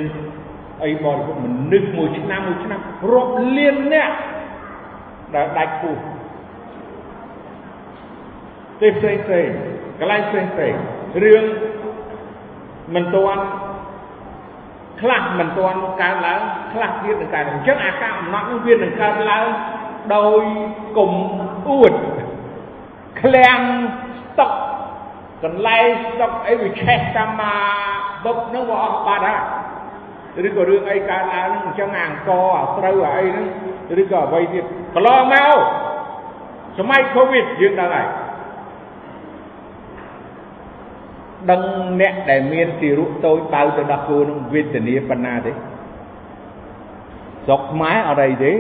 [0.83, 2.79] អីបរិភោគមនុស្សមួយឆ្នាំមួយឆ្នាំ
[3.11, 4.11] រាប់លានអ្នក
[5.35, 5.97] ដែលដាច់ពោះ
[8.81, 9.49] ទេផ្សេងផ្សេង
[9.99, 10.73] កន្លែងផ្សេងផ្សេង
[11.23, 11.43] រឿង
[12.95, 13.43] មិនទាន់
[15.01, 16.41] ខ្លះមិនទាន់កើតឡើង
[16.73, 19.45] ខ្លះទៀតនឹងកើតអញ្ចឹងអាការអំណត់នោះវានឹងកើតឡើង
[20.15, 20.43] ដោយ
[20.97, 21.11] គុំ
[21.69, 21.93] អួត
[23.21, 23.59] ឃ្លាំង
[24.19, 24.51] ស្តុក
[25.43, 27.43] កន្លែងស្តុកអីវាឆេះតាមម
[28.23, 29.39] កបុកនឹងវាអស់បាត់ហើយ
[30.47, 33.47] ឬក៏រឿងអីកើតឡើងហ្នឹងអញ្ចឹងអាអង្គអាស្រូវអាអីហ្នឹង
[34.01, 34.63] ឬក៏អ្វីទៀត
[34.95, 35.57] កន្លងមក
[36.77, 38.07] សម័យកូវីដយើងដឹងហើយ
[41.51, 41.61] ដឹង
[42.01, 45.51] អ្នកដែលមានទារកតូចបើទៅដល់គូនឹងវេទនាប៉ុណ្ណាទេ
[47.45, 48.53] ស្រុកខ្មែរអត់អីទេ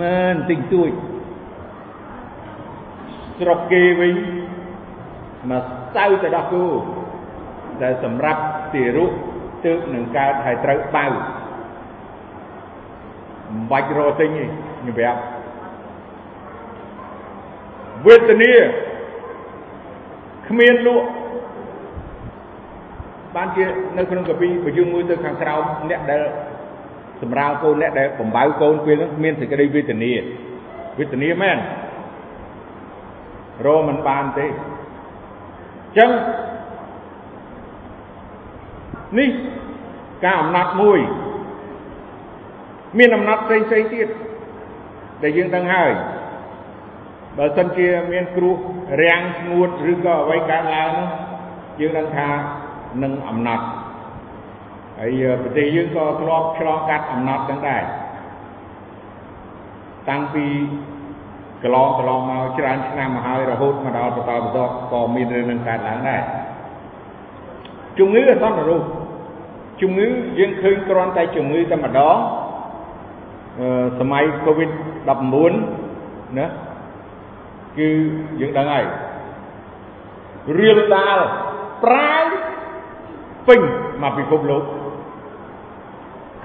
[0.00, 0.90] មែនតិចតួច
[3.38, 4.14] ស្រុកគេវិញ
[5.50, 5.64] មក
[5.96, 6.64] សៅទៅដល់គូ
[7.82, 8.42] ដែលសម្រាប់
[8.74, 9.12] ទារក
[9.64, 11.14] ទើបនឹងកើតហើយត្រូវបើមិន
[13.70, 15.20] បាច់រកទិញទេខ្ញុំប្រាប់
[18.06, 18.52] វេទនា
[20.48, 21.08] គ្មានលក់
[23.36, 23.64] បានជា
[23.98, 26.22] នៅក្នុងកាពីបើយើងមើលទៅខាងក្រោមអ្នកដែល
[27.22, 30.12] សម្រាលកូនអ្នកដែលបំបៅកូនពេលនោះមានសេចក្តីវេទនា
[30.98, 31.58] វេទនាមែន
[33.66, 36.10] រមិនបានទេអញ្ចឹង
[39.18, 39.30] នេះ
[40.24, 41.00] ការអំណត់មួយ
[42.98, 44.08] មានអំណត់ផ្សេងផ្សេងទៀត
[45.22, 45.92] ដែលយើងដឹងហើយ
[47.38, 48.56] បើសិនជាមានគ្រោះ
[49.00, 51.08] រាំងស្ងួតឬក៏អ្វីកើតឡើងនោះ
[51.80, 52.28] យើងដឹងថា
[53.02, 53.64] នឹងអំណត់
[54.98, 57.82] ហើយប្រទេសយើងក៏ធ្លាប់ឆ្លងកាត់អំណត់ទាំងដែរ
[60.08, 60.46] តាំងពី
[61.62, 64.58] កន្លងកន្លងមកច្រើនឆ្នាំមកហើយរហូតមកដល់បន្តបន្ត
[64.92, 66.22] ក៏មានរឿងនឹងកើតឡើងដែរ
[67.98, 68.82] ជំងឺអសន្នរោគ
[69.80, 72.16] ជំងឺយើងឃើញគ្រាន់តែជំងឺតែម្ដង
[74.00, 75.34] សម័យ COVID-19
[76.38, 76.46] ណា
[77.78, 77.88] គឺ
[78.40, 78.84] យើងដឹងហើយ
[80.58, 81.18] រៀលដាល
[81.84, 82.26] ប្រាយ
[83.48, 83.60] ពេញ
[84.02, 84.62] មកពិភពលោក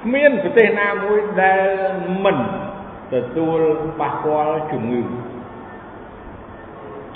[0.01, 1.67] គ្មានប្រទេសណាមួយដែល
[2.23, 2.37] មិន
[3.13, 3.59] ទទួល
[3.99, 5.01] ប៉ះពាល់ជំងឺ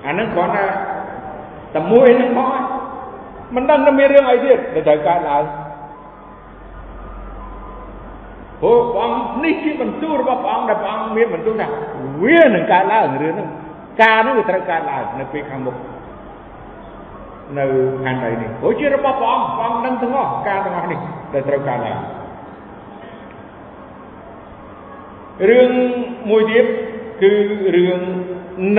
[0.05, 0.65] អានឹងគ្រាន់តែ
[1.75, 2.53] តែមួយនឹងមក
[3.55, 5.43] មិនដឹងថាមានរឿងអីទៀតដែលត្រូវកើតឡើង
[8.61, 11.67] ព្រោះព្រះអង្គនេះជាបន្ទូលរបស់ព្រះអង្គដែលព្រះអង្គមានបន្ទូលថា
[12.23, 13.49] វានឹងកើតឡើងរឿងហ្នឹង
[14.01, 15.75] ការនេះវាត្រូវកើតឡើងនៅពេលខាងមុខ
[17.59, 17.65] នៅ
[18.03, 20.99] ផែនដីនេះព្រោះជារបស់ព្រះអង្គព្រះអង្គដឹងទាំងអស់ការទាំងអស់នេះ
[21.33, 21.99] ដែលត្រូវកើតឡើង
[25.49, 25.71] រឿង
[26.29, 26.65] មួយទៀត
[27.21, 27.33] គឺ
[27.75, 27.99] រឿង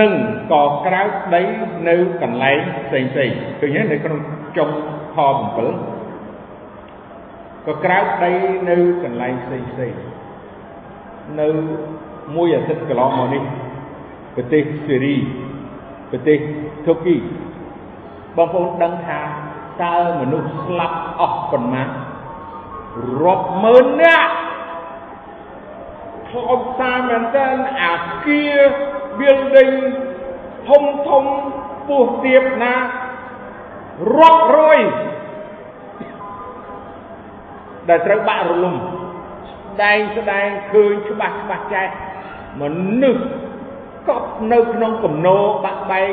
[0.01, 0.13] នឹង
[0.51, 1.01] ក៏ក្រៅ
[1.35, 1.41] ដី
[1.87, 4.19] នៅកន្លែងផ្សេងផ្សេងឃើញទេនៅក្នុង
[4.57, 4.69] ចុង
[5.15, 5.57] ខ7
[7.67, 8.31] ក៏ក្រៅដី
[8.69, 9.93] នៅកន្លែងផ្សេងផ្សេង
[11.39, 11.47] នៅ
[12.35, 13.43] មួយអាទិត្យកន្លងមកនេះ
[14.35, 15.17] ប្រទេសសេរី
[16.11, 16.37] ប្រទេស
[16.85, 17.15] ថុកគី
[18.37, 19.19] បងប្អូនដឹងថា
[19.83, 21.89] តើមនុស្សស្លាប់អស់ប៉ុន្មាន
[23.23, 24.33] រាប់ម៉ឺននាក់
[26.29, 27.47] ខ្លោចសារមែនតើ
[27.83, 28.59] អាគារ
[29.19, 29.75] building
[30.67, 31.23] ធំធំ
[31.87, 32.73] ពោះទៀបណា
[34.17, 34.79] រាប់រយ
[37.89, 41.87] ដែលត្រូវបាក់រលំស្ដែងស្ដែងឃើញច្បាស់ច្បាស់ចែក
[42.61, 42.63] ម
[43.01, 43.23] នុស្ស
[44.09, 46.11] កប់នៅក្នុងគំនរបាក់បែក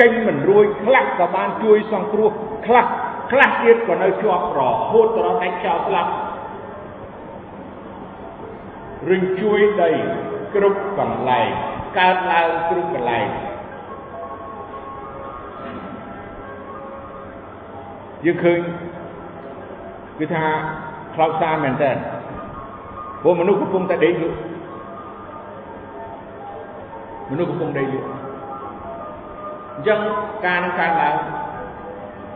[0.00, 2.30] ចេញមិនរួចខ្លះក៏បានជួយសង្គ្រោះ
[2.66, 2.86] ខ្លះ
[3.30, 6.10] ខ្លះទៀតក៏នៅជាប់រហូតដល់ដាច់ចោលស្លាប់
[9.10, 9.90] រិញជួយដី
[10.54, 11.48] គ្រប់កន្លែង
[11.98, 13.26] កើតឡើងគ្រប់កន្លែង
[18.24, 18.60] យើងឃើញ
[20.18, 20.44] គឺថា
[21.14, 21.92] ខ្លោចសារមែនតើ
[23.22, 24.36] ព្រោះមនុស្សកំពុងតែដេកលក់
[27.30, 28.08] មនុស្សកំពុងដេកលក់
[29.74, 30.00] អញ្ចឹង
[30.46, 31.16] ការនឹងកើតឡើង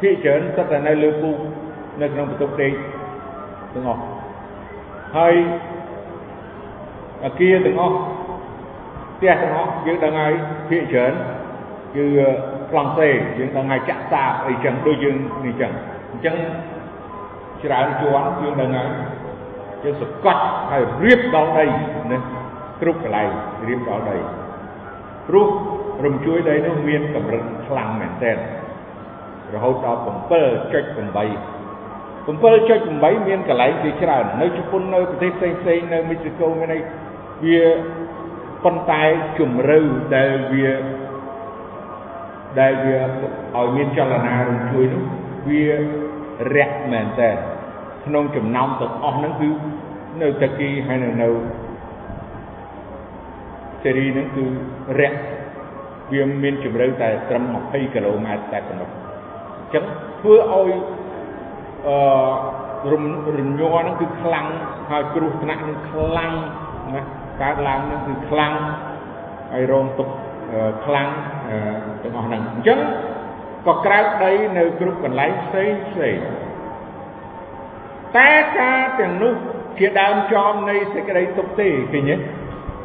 [0.00, 1.36] ភាគច្រើនសិតតែនៅលើពូក
[2.00, 2.72] នៅក្នុងបន្ទប់ដេក
[3.74, 4.02] ទាំងអស់
[5.16, 5.34] ហើយ
[7.24, 7.96] អាគារទាំងអស់
[9.16, 10.32] ផ្ទះទាំងអស់យើងដឹងហើយ
[10.68, 11.12] ភាគច្រើន
[11.96, 12.04] គឺ
[12.70, 15.72] ប្លង់សេយើងដឹងហើយចាក់សាបអីចឹងដូចយើងនេះចឹង
[16.12, 16.36] អញ្ចឹង
[17.62, 18.88] ច្រើនជាន់យើងដឹងហើយ
[19.84, 21.64] យើងសកត់ហើយរៀបដល់ដី
[22.10, 22.18] ណា
[22.80, 23.28] គ្រប់កន្លែង
[23.68, 24.16] រៀបដល់ដី
[25.28, 25.48] ព្រោះ
[26.04, 28.38] រំជួយដីនោះមានកម្រិតខ្លាំងមែនទែន
[29.54, 30.08] រហូតដល់7.8
[32.28, 36.80] 7.8មានកន្លែងជាច្រើននៅជប៉ុននៅប្រទេសផ្សេងផ្សេងនៅមិចកូមានអី
[37.44, 37.62] វា
[38.64, 39.02] ប៉ុន្តែ
[39.38, 39.80] ជំរឿ
[40.14, 40.70] ដែលវា
[42.60, 42.98] ដែលវា
[43.56, 45.04] ឲ្យមានចលនារំជួយនោះ
[45.48, 45.64] វា
[46.54, 47.30] រាក់មែនតើ
[48.04, 49.50] ក្នុងចំណោមទាំងអស់ហ្នឹងគឺ
[50.22, 51.28] នៅតាគីហើយនៅនៅ
[53.82, 54.44] សេរីហ្នឹងគឺ
[55.00, 55.18] រាក់
[56.12, 59.84] វាមានជំរឿតែត្រឹម20គីឡូម៉ែត្រតែប៉ុណ្ណោះអញ្ចឹង
[60.20, 60.70] ធ្វើឲ្យ
[61.86, 61.96] អឺ
[62.92, 63.04] រំ
[63.38, 64.46] រញ័រហ្នឹងគឺខ្លាំង
[64.90, 66.32] ហើយគ្រោះថ្នាក់នឹងខ្លាំង
[66.94, 67.02] ណា
[67.42, 68.52] កើតឡើងនឹងគឺខ្លាំង
[69.52, 70.08] ហើយរងទុក
[70.84, 71.08] ខ្លាំង
[72.02, 72.78] ទាំងអស់ហ្នឹងអញ្ចឹង
[73.66, 76.16] ក៏ក្រៅដីនៅគ្រប់កន្លែងផ្សេងផ្សេង
[78.16, 79.34] តែការទាំងនោះ
[79.78, 82.16] ជាដើមចមនៃសេចក្តីទុកទេឃើញទេ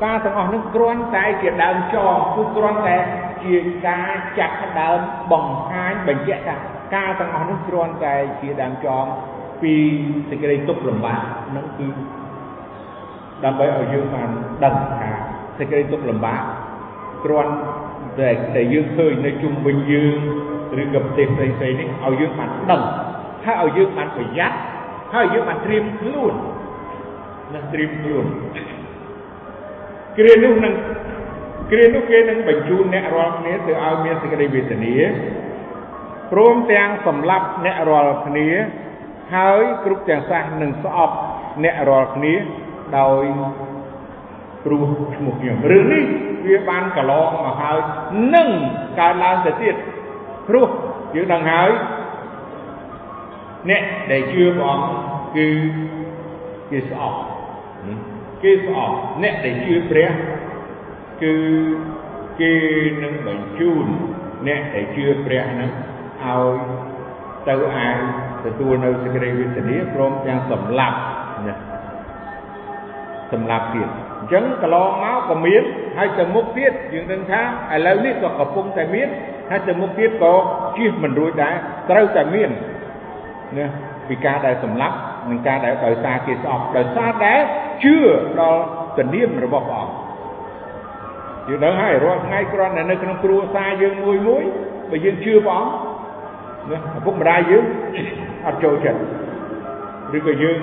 [0.04, 2.98] ការទាំងអស់នោះគ្រាន់តែជាដើមចមគឺគ្រាន់តែ
[3.44, 3.56] ជា
[3.88, 5.00] ការចាក់ដើម
[5.32, 6.56] បង្ហាញបញ្ជាក់ថា
[6.96, 9.06] ការទាំងអស់នោះគ្រាន់តែជាដើមចង
[9.62, 9.74] ពី
[10.30, 11.22] សេចក្តីទុក្ខលំបាក
[11.56, 11.88] នឹងគឺ
[13.44, 14.30] ដើម្បីឲ្យយើងបាន
[14.66, 15.08] ដឹងថា
[15.60, 16.42] សេចក្តីទុក្ខលំបាក
[17.26, 17.54] គ្រាន់
[18.20, 20.18] តែតែយើងឃើញនៅជុំវិញយើង
[20.82, 22.84] ឬក៏ប្រទេសផ្សេងផ្សេងនេះឲ្យយើងបានដឹង
[23.46, 24.58] ហើយឲ្យយើងបានប្រយ័ត្ន
[25.14, 26.34] ហើយយើងបានត្រៀមខ្លួន
[27.54, 28.26] ណាត្រៀមខ្លួន
[30.18, 30.74] គ្រានោះនឹង
[31.72, 34.96] គ្រានោះគេនឹងបញ្ជូនអ្នករាល់គ្នាទៅឲ្យមានសេចក្តីវេទនា
[36.32, 38.48] ព្រមទាំងសម្លាប់អ្នករាល់គ្នា
[39.36, 41.16] ហើយគ្រប់ទាំងសះនឹងស្អប់
[41.64, 42.34] អ្នករាល់គ្នា
[42.98, 43.24] ដោយ
[44.64, 46.04] ព្រោះឈ្មោះខ្ញុំរឿងនេះ
[46.48, 47.80] វាបានកន្លងមកហើយ
[48.36, 48.50] នឹង
[49.00, 49.76] កើតឡើងទៅទៀត
[50.48, 50.68] ព្រោះ
[51.16, 51.70] យើងដឹងហើយ
[53.70, 54.86] អ្នកដែលជឿព្រះអង្គ
[55.36, 55.48] គឺ
[56.70, 57.18] គេស្អប់
[58.44, 60.10] គេស្អប់អ្នកដែលជឿព្រះ
[61.24, 61.34] គឺ
[62.42, 62.54] គេ
[63.04, 63.86] នឹងបញ្ជូន
[64.48, 65.72] អ្នកដែលជឿព្រះហ្នឹង
[66.24, 66.56] ឲ្យ
[67.48, 67.98] ទៅអាច
[68.46, 70.98] ទទួលនៅសេចក្តីវេទនាព្រមទាំងសម្លាប់
[71.48, 71.56] ណា
[73.32, 75.64] សម្លាប់ទៀតអញ្ចឹងកន្លងមកក៏មាន
[75.98, 77.42] ហើយទៅមុខទៀតយើងដឹងថា
[77.74, 79.08] ឥឡូវនេះក៏កំពុងតែមាន
[79.50, 80.34] ហើយទៅមុខទៀតក៏
[80.78, 81.56] ជៀសមិនរួចដែរ
[81.90, 82.50] ត្រូវតែមាន
[83.58, 83.68] ណា
[84.08, 84.96] ពីការដែលសម្លាប់
[85.30, 87.36] និងការដែលដោយសារគេស្អប់ដោយសារតែ
[87.84, 87.96] ជឿ
[88.40, 88.62] ដល់
[88.98, 90.04] ទនាមរបស់ព្រះអង្គ
[91.48, 94.44] យើងដឹងហើយរាល់ថ្ងៃគ្រាន់តែនៅក្នុងគ្រួសារយើងមួយមួយ
[94.90, 97.64] បើយើងជឿព្រះអង្គណាឪពុកម្ដាយយើង
[98.46, 99.00] អត់ចូលចិត្ត
[100.18, 100.60] ឬក៏យើង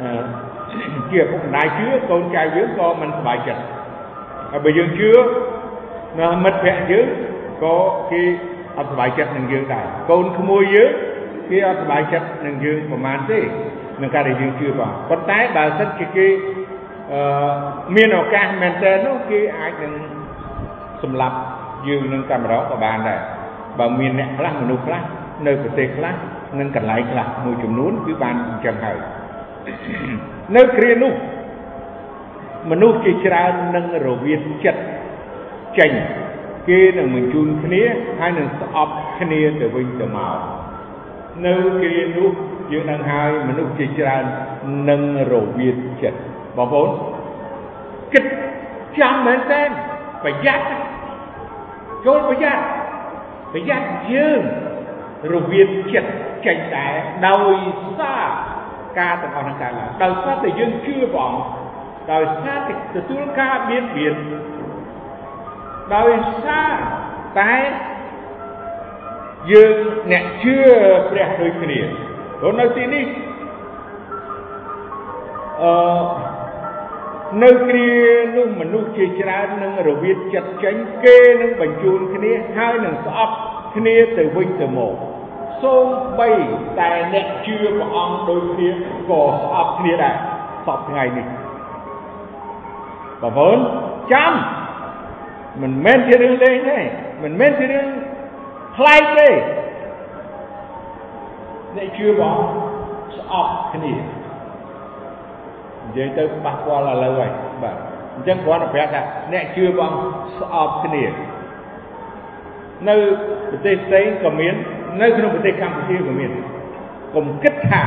[0.00, 0.08] អឺ
[1.10, 3.62] ជាឪពុកម្ដាយជឿកូនចៅយើងក៏មិនសប្បាយចិត្ត
[4.50, 5.10] ហើយបើយើងជឿ
[6.18, 7.06] ណាមិត្តភក្តិយើង
[7.64, 7.76] ក៏
[8.12, 8.22] គេ
[8.78, 10.90] អត់សប្បាយចិត្តនឹងយើងដែរកូនក្មួយយើង
[11.50, 13.40] គេអត់សប្បាយចិត្តនឹងយើងប្រហែលទេ
[14.00, 16.26] នឹងការដែលយើងជឿបាទប៉ុន្តែបើសិនជាគេ
[17.12, 17.20] អឺ
[17.96, 19.92] មានឱកាសមែនតើនោះគេអាចនឹង
[21.02, 21.36] សម្លាប់
[21.88, 23.20] យើងនឹងតែម្ដងក៏បានដែរ
[23.78, 25.02] បើមានអ្នកខ្លះមនុស្សខ្លះ
[25.46, 26.14] នៅប្រទេសខ្លះ
[26.58, 28.98] និងកន្លែងខ្លះមួយចំនួនគឺបានអញ្ចឹងហើយ
[30.56, 31.12] នៅគ្រានោះ
[32.70, 34.80] មនុស្សជាច្រើននឹងរវាងចិត្ត
[35.78, 35.92] ចេញ
[36.68, 37.82] គេនឹងបញ្ជូនគ្នា
[38.20, 40.55] ហើយនឹងស្អប់គ្នាទៅវិញទៅមក
[41.44, 42.30] នៅគ្រានោះ
[42.72, 44.24] យើងនឹងហើយមនុស្សជាច្រើន
[44.90, 46.18] នឹងរវាងចិត្ត
[46.56, 46.90] បងប្អូន
[48.12, 48.24] គិត
[48.98, 49.62] ចាំមែនទេ
[50.24, 50.66] ប្រយ័ត្ន
[52.04, 52.62] ចូលប្រយ័ត្ន
[53.52, 54.40] ប្រយ័ត្នយើង
[55.34, 56.10] រវាងចិត្ត
[56.46, 56.86] ចេញតែ
[57.28, 57.56] ដោយ
[57.98, 58.26] សារ
[58.98, 61.40] ការទាំងអស់នឹងកើតឡើងដោយសារតែយើងជឿព្រះអង្គ
[62.12, 64.16] ដោយសារតែទទួលការបៀតបៀន
[65.96, 66.12] ដោយ
[66.44, 66.72] សារ
[67.40, 67.54] តែ
[69.52, 69.76] យើង
[70.12, 70.56] អ្នកជឿ
[71.10, 71.80] ព្រះដូចគ្នា
[72.38, 73.06] ព្រោះនៅទីនេះ
[75.62, 75.72] អឺ
[77.42, 77.90] នៅគ្រា
[78.36, 83.34] នោះមនុស្សជាច្រើននឹងរវាងចិត្តចេញគេនឹងបញ្ជូនគ្នាហើយនឹងស្អប់
[83.76, 84.94] គ្នាទៅវិញទៅមក
[85.62, 86.30] សូម្បី
[86.80, 88.70] តែអ្នកជឿព្រះអង្គដូចគ្នា
[89.08, 90.14] ក៏ស្អប់គ្នាដែរ
[90.66, 91.26] សពថ្ងៃនេះ
[93.22, 93.58] បងប្អូន
[94.12, 94.32] ចាំ
[95.62, 96.78] មិនមែនជារឿងលេងទេ
[97.22, 97.86] មិនមែនជារឿង
[98.76, 99.28] ប្លែកទេ
[101.76, 107.30] អ្នកជឿព្រះអង្គស្អប់គ្នានិយាយទៅប៉ះពាល់ឥឡូវហើយ
[107.62, 107.76] បាទ
[108.14, 109.92] អញ្ចឹងគ្រាន់តែប្រាប់ថាអ្នកជឿបង
[110.38, 111.04] ស្អប់គ្នា
[112.88, 112.96] នៅ
[113.50, 114.54] ប្រទេសផ្សេងក៏មាន
[115.00, 116.30] នៅក្នុងប្រទេសកម្ពុជាក៏មាន
[117.14, 117.82] កុំគិតថា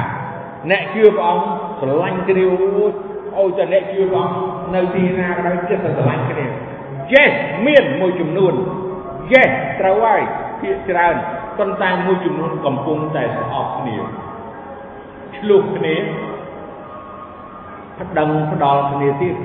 [0.72, 1.46] អ្នកជឿព្រះអង្គ
[1.80, 2.46] ស្រឡាញ់គ្នា
[3.40, 4.38] អូយតែអ្នកជឿព្រះអង្គ
[4.76, 6.46] នៅទីណាក៏ដោយចិត្តស្រឡាញ់គ្នា
[7.14, 7.32] Yes
[7.68, 8.54] មានមួយចំនួន
[9.34, 10.22] Yes ត្រូវហើយ
[10.61, 11.15] ភាគច្រើន
[11.59, 13.97] ប៉ុន្តែមួយចំនួនកំពុងតែស្អប់គ្នា
[15.37, 15.95] ឆ្លុះគ្នា
[18.01, 19.37] ប្តឹងផ្ដាល់គ្នាទៀត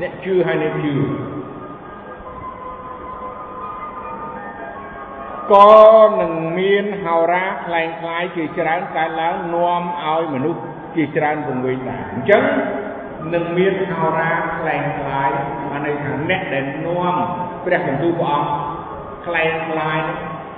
[0.00, 0.94] អ្នកជឿហើយអ្នកជឿ
[5.52, 5.70] ក៏
[6.20, 10.62] នឹងមានហោរាคล้ายคล้ายជាច្រើនកើតឡើងនាំឲ្យមនុស្ស
[10.96, 12.42] ជាច្រើនពង្វេងដែរអញ្ចឹង
[13.34, 15.30] នឹងមានហោរាคล้ายคล้าย
[15.70, 17.14] បានន័យថាអ្នកដែលនាំ
[17.64, 18.73] ព្រះបន្ទូលព្រះអង្គ
[19.25, 19.99] ខ្លែងខ្លាយ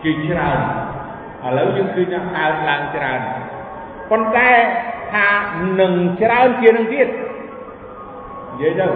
[0.03, 0.59] គឺច្រើន
[1.45, 3.19] ឥឡូវយើងឃើញថាកើតឡើងច្រើន
[4.09, 4.49] ប៉ុន្តែ
[5.13, 5.27] ថា
[5.81, 7.07] នឹងច្រើនជានឹងទៀត
[8.51, 8.87] និយាយទៅ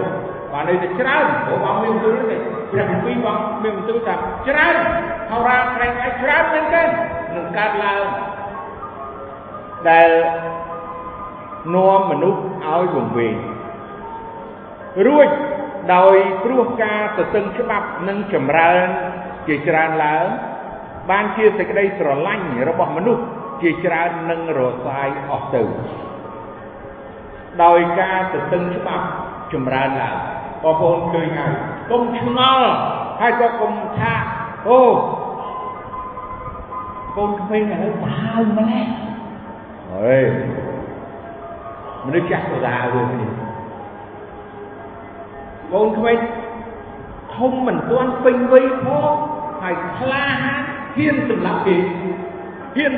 [0.52, 2.40] បានន័យថាច្រើនព្រោះអង្គមានទូលនេះ
[2.72, 4.14] ព្រះគម្ពីរអង្គមានទូលថា
[4.48, 4.76] ច្រើន
[5.30, 6.82] ហោរាក្រែងឯច្រើនមែនទេ
[7.34, 8.02] នឹងកើតឡើង
[9.88, 10.10] ដែល
[11.74, 13.34] នាំមនុស្សឲ្យវង្វេង
[15.06, 15.28] រួច
[15.94, 18.88] ដោយព្រោះការទទឹងច្បាប់និងចម្រើន
[19.46, 20.24] ជាច្រើនឡើង
[21.10, 23.22] បានជាសេចក្តីស្រឡាញ់របស់មនុស្ស
[23.62, 25.62] ជាច្រើននឹងរសាយអស់ទៅ
[27.64, 29.06] ដោយការទទឹងច្បាប់
[29.52, 30.16] ចម្រើនឡើង
[30.62, 31.52] បងប្អូនឃើញហើយ
[31.90, 32.68] កុំឆ្ងល់
[33.20, 34.14] ហើយក៏កុំថា
[34.68, 34.80] អូ
[37.16, 38.86] កូនក្មេងឥឡូវសាហាវម្ល៉េះ
[39.94, 40.26] អើយ
[42.06, 43.30] មនុស្សចាស់ក៏សាហាវវិញនេះ
[45.72, 46.18] កូនក្មេង
[47.36, 49.14] ធំមិនទាន់ពេញវ័យផង
[49.61, 50.61] ហើយខ្លាហាន
[50.97, 51.77] ហ៊ានសម្លាប់គេ
[52.77, 52.93] ហ៊ាន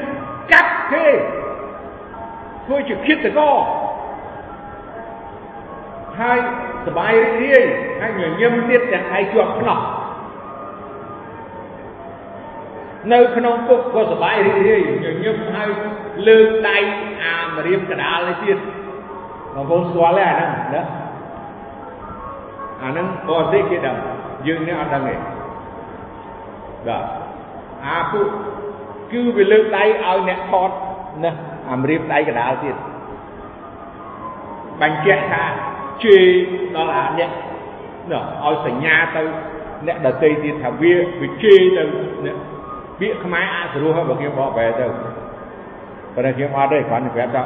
[0.52, 1.08] កាត់គេ
[2.66, 3.64] ធ្វើជាគិតតក
[6.20, 6.40] ហើយ
[6.88, 7.66] សบายរីករាយ
[8.02, 9.80] ហើយញញឹមទៀតទាំងឯងជាប់ខ្នោះ
[13.12, 15.70] នៅក្នុងគុកក៏សบายរីករាយញញឹមហើយ
[16.28, 16.78] លើកដៃ
[17.24, 18.58] អាមរៀមកដាលនេះទៀត
[19.56, 20.84] បងប្អូនស្គាល់ទេអាហ្នឹងណា
[22.84, 23.96] អាហ្នឹងបរទេសគេដឹង
[24.48, 25.16] យើងនេះអត់ដឹងទេ
[26.89, 27.05] បាទ
[27.85, 28.29] អាពួក
[29.13, 30.71] គឺវាលើកដៃឲ្យអ្នកថត
[31.25, 31.31] ណា
[31.71, 32.77] អាមរៀបដៃកដាលទៀត
[34.81, 35.45] បញ្ជាក់ថា
[36.05, 36.25] ជេរ
[36.77, 37.31] ដល់អាអ្នក
[38.11, 39.23] ណាឲ្យសញ្ញាទៅ
[39.87, 41.83] អ្នកដតីទៀតថាវាវាជេរទៅ
[42.25, 42.37] អ្នក
[43.01, 44.87] ពាក្យខ្មែរអសរោះហើយបើគេបកបែរទៅ
[46.15, 47.43] ប៉ុន្តែខ្ញុំអត់ទេគ្រាន់តែប្រាប់ថា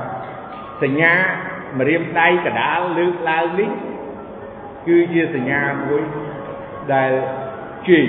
[0.82, 1.12] សញ្ញា
[1.78, 3.70] ម្រាមដៃកដាលលើកឡើងនេះ
[4.86, 6.02] គឺជាសញ្ញាមួយ
[6.94, 7.12] ដែល
[7.88, 8.08] ជេរ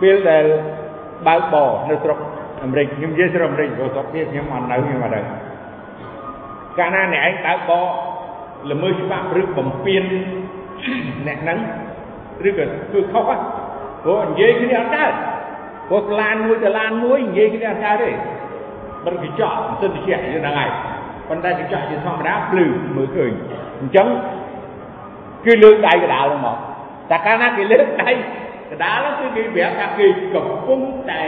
[0.00, 0.44] ពេលដែល
[1.26, 2.18] បើកបរនៅស្រុក
[2.62, 5.24] អាមេរិកខ្ញុំនិយាយស្រុកអាមេរិកព្រោះស្រុកទៀតខ្ញុំអត់នៅខ្ញុំអត់ដឹង
[6.78, 7.84] កាលណាអ្នកឯងបើកបរ
[8.70, 10.04] ល្មើសច្បាប់ឬបំពេញ
[11.26, 11.58] អ្នកហ្នឹង
[12.48, 13.30] ឬក៏ធ្វើខុស
[14.02, 15.12] ព្រោះនិយាយគ្នាអត់កើត
[15.88, 18.10] ព្រោះឡានមួយទៅឡានមួយនិយាយគ្នាអត់កើតទេ
[19.04, 20.70] មិនកញ្ចក់មិនសិនតិចយើងហ្នឹងហើយ
[21.28, 23.32] ប៉ុន្តែកញ្ចក់ជាធម្មតាភ្លឺមើលឃើញ
[23.80, 24.08] អញ្ចឹង
[25.44, 26.56] គឺលើកដៃកដាលហ្នឹងមក
[27.10, 28.10] តែកាលណាគេលើកដៃ
[28.70, 31.22] កដាលគឺគេប្រាប់ថាគេកំពុងតែ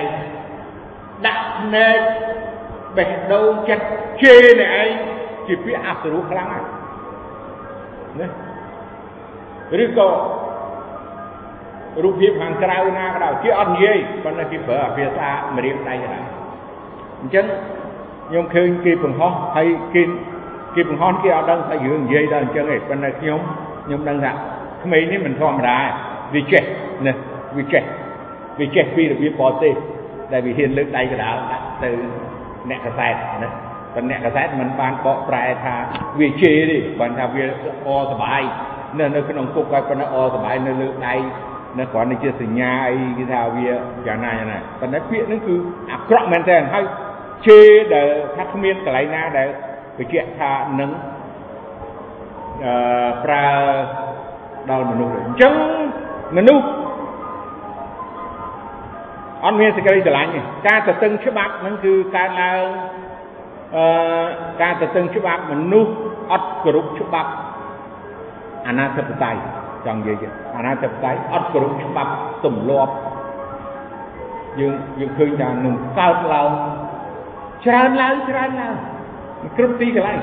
[1.27, 1.99] ដាក់ភ្នែក
[2.97, 3.85] បេះដូងចិត្ត
[4.23, 4.91] ជេរអ្នកឯង
[5.47, 6.67] ជាពាក្យអសរោះខ្លាំងហើយ
[8.21, 8.29] ណា
[9.85, 10.09] ឬក៏
[12.05, 16.25] រូបភាពខាងក្រៅណាក៏ដោយគេអត់និយាយប៉ុន្តែគេប្រើអាភាសាម្រាមដៃក៏ដោយ
[17.21, 17.47] អញ្ចឹង
[18.29, 20.03] ខ្ញុំឃើញគេបង្ហោះហើយគេ
[20.77, 23.41] គេបង្ហោះគេអត់ដឹងថារឿងនិយាយដល់អញ្ចឹងទេប៉ុន្តែខ្ញុំ
[23.85, 24.33] ខ្ញុំដឹងថា
[24.83, 25.77] ក្មេងនេះមិនធម្មតា
[26.35, 26.63] វាចេះ
[27.07, 27.13] ណា
[27.57, 27.83] វាចេះ
[28.61, 29.75] វាចេះពីរបៀបបរទេស
[30.33, 31.91] ដែលវាហ៊ានលើកដៃកដាលដាក់ទៅ
[32.71, 33.51] អ្នកកសែតណា
[33.95, 35.75] ប៉ុន្តែអ្នកកសែតមិនបានបកប្រែថា
[36.21, 37.45] វាជេរទេបានថាវា
[37.87, 38.43] អសបាយ
[38.99, 41.15] នៅនៅក្នុងគុកហើយប៉ុន្តែអសបាយនៅលើដៃ
[41.79, 43.69] នៅគ្រាន់តែជាសញ្ញាអីគេថាវា
[44.07, 45.55] យ៉ាងណាយ៉ាងណាប៉ុន្តែពាក្យហ្នឹងគឺ
[45.93, 46.85] អាក្រក់មែនតើហើយ
[47.47, 48.07] ជេរដែល
[48.37, 49.49] ថាគ្មានកន្លែងណាដែល
[49.99, 50.91] បញ្ជាក់ថានឹង
[52.65, 53.47] អឺប្រើ
[54.71, 55.55] ដល់មនុស្សទេអញ្ចឹង
[56.37, 56.65] មនុស្ស
[59.45, 62.63] អត់មានសេចក្តីស្រឡាញ់ទេការទៅតឹងច្បាប់ហ្នឹងគឺកើតឡើង
[63.77, 63.85] អឺ
[64.63, 65.93] ការទៅតឹងច្បាប់មនុស្ស
[66.33, 67.31] អត់គោរពច្បាប់
[68.67, 69.41] អាណាធិបតេយ្យ
[69.87, 72.13] ចង់និយាយអាណាធិបតេយ្យអត់គោរពច្បាប់
[72.45, 72.95] ទម្លាប់
[74.61, 76.51] យើងយើងឃើញថានឹងកើតឡើង
[77.65, 78.75] ច្រើនឡើងច្រើនឡើង
[79.57, 80.19] គ្រប់ទីកន្លែង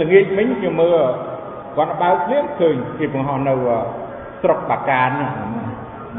[0.00, 0.98] ល្ងាចមិញខ្ញុំមើល
[1.76, 3.54] គាត់បើកភ្លាមឃើញគេបង្ហោះនៅ
[4.42, 5.10] ស្រុកបាកាន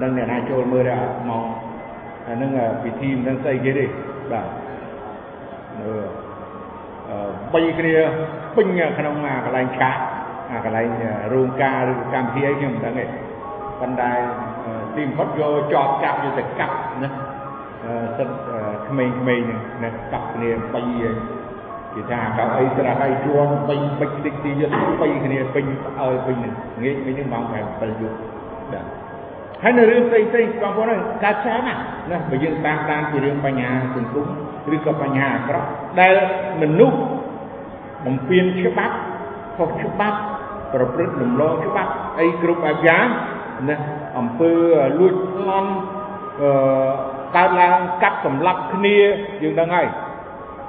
[0.01, 1.68] នឹងអ្នកណាចូលមើលដែរមក
[2.29, 2.51] អានឹង
[2.83, 3.85] ពិធីមិនដឹងស្អីគេទេ
[4.31, 4.45] បាទ
[7.51, 7.95] អឺ3គ្នា
[8.55, 8.67] ពេញ
[8.97, 9.15] ក្នុង
[9.45, 9.95] កន្លែងឆាក
[10.65, 10.87] កន្លែង
[11.33, 13.05] រោងការឬកម្មវិធីអីខ្ញុំមិនដឹងទេ
[13.81, 14.11] ប៉ុន្តែ
[14.95, 17.09] ទីបំផុតយកជាប់ចាប់យកទៅកាប់ណា
[18.17, 18.29] សិត
[18.87, 19.41] ក្មេងៗហ្នឹង
[19.83, 25.65] ណាកាប់គ្នា3គេថាកៅអីស្រាស់ហើយជួនពេញពេញតិចទីយកស្បៃគ្នាពេញ
[25.99, 26.53] ឲ្យពេញនឹង
[26.83, 27.53] ងាកមិញហ្នឹងម៉ោង7
[28.01, 28.17] យប់
[28.73, 28.98] បាទ
[29.63, 31.81] ហើយនៅរឿងផ្សេងផ្សេងបងប្អូនកើតច្រើនណាស់
[32.11, 34.27] ណាបើយើងតាមដានពីរឿងបញ្ហាសង្គម
[34.75, 35.67] ឬក៏បញ្ហាអាក្រក់
[35.99, 36.15] ដែល
[36.61, 36.97] មនុស្ស
[38.05, 38.95] បំពេញច្បាប់
[39.57, 40.17] ខុសច្បាប់
[40.73, 43.07] ប្រព្រឹត្តរំលងច្បាប់អីគ្រប់បែបយ៉ាង
[43.69, 43.75] ណា
[44.17, 44.51] អំពើ
[44.99, 45.71] លួចប្លន់
[46.41, 46.49] អឺ
[47.35, 48.97] កើតឡើងកាប់សម្លាប់គ្នា
[49.43, 49.87] យើងដឹងហើយ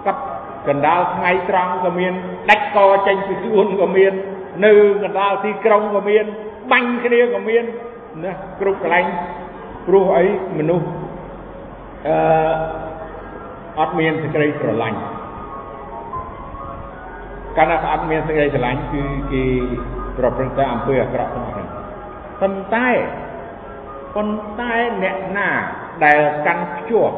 [0.07, 0.23] កាប់
[0.69, 2.13] កណ្ដាលថ្ងៃត្រង់ក៏មាន
[2.51, 4.13] ដាច់កចេញពីខ្លួនក៏មាន
[4.65, 4.73] នៅ
[5.03, 6.25] កណ្ដាលទីក្រុងក៏មាន
[6.73, 7.65] បាញ់គ្នាក៏មាន
[8.25, 9.05] ណាគ្រប់កន្លែង
[9.87, 10.25] ព្រោះអី
[10.59, 10.87] មនុស្ស
[12.09, 12.17] អឺ
[13.81, 14.99] អត់មានសេចក្តីស្រឡាញ់
[17.57, 19.03] កាលណាអត់មានសេចក្តីស្រឡាញ់គឺ
[19.33, 19.45] គេ
[20.19, 21.69] ប្រព្រឹត្តតែអំពើអាក្រក់ទាំងអស់ហ្នឹង
[22.41, 22.89] ប៉ុន្តែ
[24.15, 25.49] ប៉ុន្តែអ្នកណា
[26.05, 27.17] ដែលកាន់ខ្ជាប់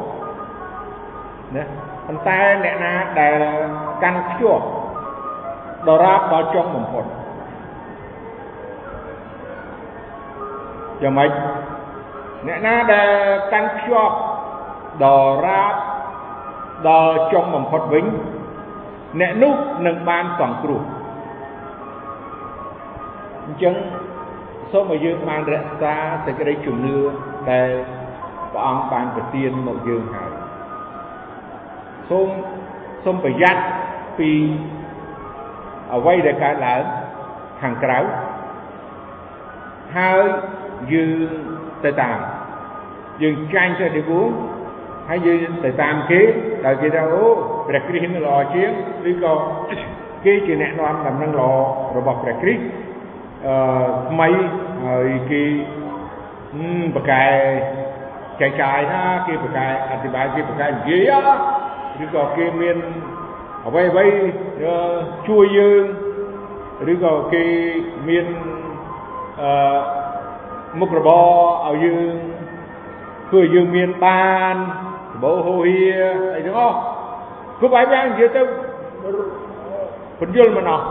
[1.57, 1.65] ណា
[2.07, 3.33] ប៉ុន្តែអ្នកណាដែល
[4.03, 4.65] កាន់ខ្ជាប់
[5.89, 7.05] ដរាបដល់ចុងបំផុត
[11.03, 11.31] យ៉ាងម៉េច
[12.47, 13.09] អ្នកណាដែល
[13.53, 14.17] កាន់ខ្ជាប់
[15.05, 15.07] ដ
[15.47, 15.75] រាប
[16.89, 18.05] ដល់ចុងបំផុតវិញ
[19.21, 19.55] អ្នកនោះ
[19.87, 20.83] នឹងបានសង្គ្រោះ
[23.47, 23.75] អញ្ចឹង
[24.73, 25.95] សូមឲ្យយើងបានរក្សា
[26.27, 26.97] សេចក្តីជំនឿ
[27.51, 27.69] ដែល
[28.53, 30.33] ព្រះអង្គបានប្រទានមកយើងហើយ
[32.11, 32.29] សូម
[33.05, 33.63] សូមប្រយ័ត្ន
[34.19, 34.31] ពី
[35.95, 36.83] អ្វីដែលកើតឡើង
[37.61, 37.99] ខាងក្រៅ
[39.97, 40.23] ហើយ
[40.94, 41.12] យើង
[41.86, 42.20] ទៅតាម
[43.22, 44.30] យើងចាញ់ទៅទីវង
[45.10, 46.22] ហើយយើងទៅតាមគេ
[46.66, 47.26] ដោយគេថាអូ
[47.68, 48.72] ព្រះគ្រីស្ទនឹងល្អជាង
[49.10, 49.34] ឬក៏
[50.26, 51.52] គេជាអ្នកនាំដំណឹងល្អ
[51.98, 52.64] របស់ព្រះគ្រីស្ទ
[53.46, 53.56] អឺ
[54.10, 54.30] ថ្មី
[54.86, 55.44] ហើយគេ
[56.96, 57.26] បកែ
[58.42, 61.12] ចែកចាយណាគេបកែអธิบายគេបកែនិយាយ
[62.04, 62.78] ឬក៏គេមាន
[63.68, 64.06] អ្វីអ្វី
[65.28, 65.84] ជួយយើង
[66.92, 67.46] ឬក៏គេ
[68.10, 68.26] មាន
[69.42, 70.01] អឺ
[70.81, 71.27] មុខរបរ
[71.67, 72.17] ឲ្យយើង
[73.29, 74.57] ធ្វើឲ្យយើងមានបាន
[75.23, 75.81] បោហូហៀ
[76.37, 76.77] អីទាំងអស់
[77.59, 78.43] គ្រប់បែបយ៉ាងនិយាយទៅ
[80.21, 80.85] បញ្យលមិនអស់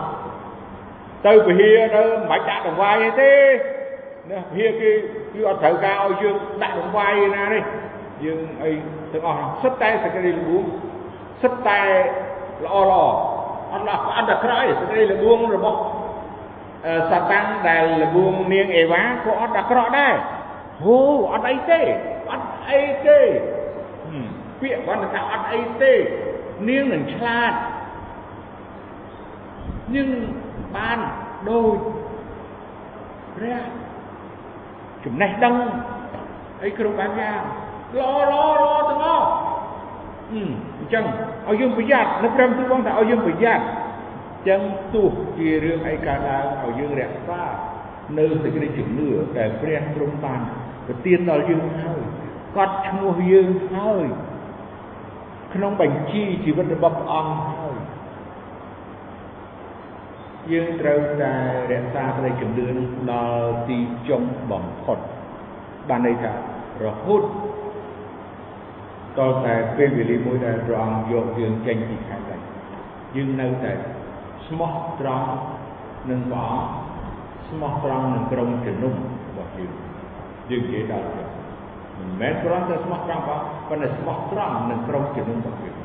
[1.26, 3.32] ទៅពហិទៅមិនបាច់ដាក់ដង្វាយទេ
[4.30, 4.90] ណាពហិគេ
[5.32, 7.62] គឺអត់ត្រូវការឲ្យយើងដាក់ដង្វាយណានេះ
[8.24, 8.70] យើងអី
[9.12, 10.64] ទាំងអស់សិតតែសក្តិល្បួង
[11.42, 11.80] សិតតែ
[12.64, 13.04] ល្អល្អ
[13.72, 13.84] អត់
[14.16, 15.78] អត់តែក្រោយសេចក្តីល្បួងរបស់
[17.10, 20.14] សាតាំងដែលល្បួងនាងអេវ៉ាក៏អត់អាក្រក់ដែរ
[20.82, 20.98] ហូ
[21.32, 21.80] អត់អីទេ
[22.30, 23.18] អត់អីទេ
[24.60, 25.92] ពាក្យគាត់ថាអត់អីទេ
[26.68, 27.52] នាងនឹងឆ្លាត
[29.94, 30.08] នាង
[30.76, 30.98] បាន
[31.50, 31.76] ដូច
[33.36, 33.60] ព្រះ
[35.04, 35.54] ចំណេះដឹង
[36.64, 37.40] អីគ្រប់បែបយ៉ាង
[37.98, 39.26] ល្អល្អល្អទាំងអស់
[40.32, 41.04] អញ្ចឹង
[41.48, 43.64] ឲ្យយើងប្រយ័ត្ននៅព្រមទូបងថាឲ្យយើងប្រយ័ត្ន
[44.48, 44.62] ចឹង
[44.94, 47.42] ទោះជារឿងអីកើតឡើងឲ្យយើងរក្សា
[48.18, 50.40] នៅសេចក្តីជំនឿដែលព្រះទ្រង់បាន
[50.86, 52.00] ប្រទានដល់យើងហើយ
[52.56, 54.06] កត់ឈ្មោះយើងហើយ
[55.54, 57.76] ក្នុងបញ្ជីជីវិតរបស់ព្រះអង្គហើយ
[60.50, 61.34] យើងត្រូវតែ
[61.72, 63.78] រក្សាក្តីជំនឿនឹងដល់ទី
[64.08, 64.98] ចុងបំផុត
[65.88, 66.32] បានន័យថា
[66.84, 67.22] រហូត
[69.18, 72.44] តតែពេលវេលាមួយដែលព្រះអង្គយកយើងចេញពីខែដាច់
[73.16, 73.72] យើងនៅតែ
[74.48, 75.28] ស្មោះត្រង់
[76.10, 76.72] នឹងព្រះអង្គ
[77.48, 78.94] ស្មោះត្រង់នឹងក្រុមជំនុំ
[79.28, 79.72] របស់យើង
[80.50, 81.22] យើងនិយាយដល់ទៅ
[81.98, 85.76] មិនមែនគ្រាន់តែស្មោះត្រង់ផងប៉ុន្តែស្មោះត្រង់នឹងក្រុមជំនុំរបស់យើង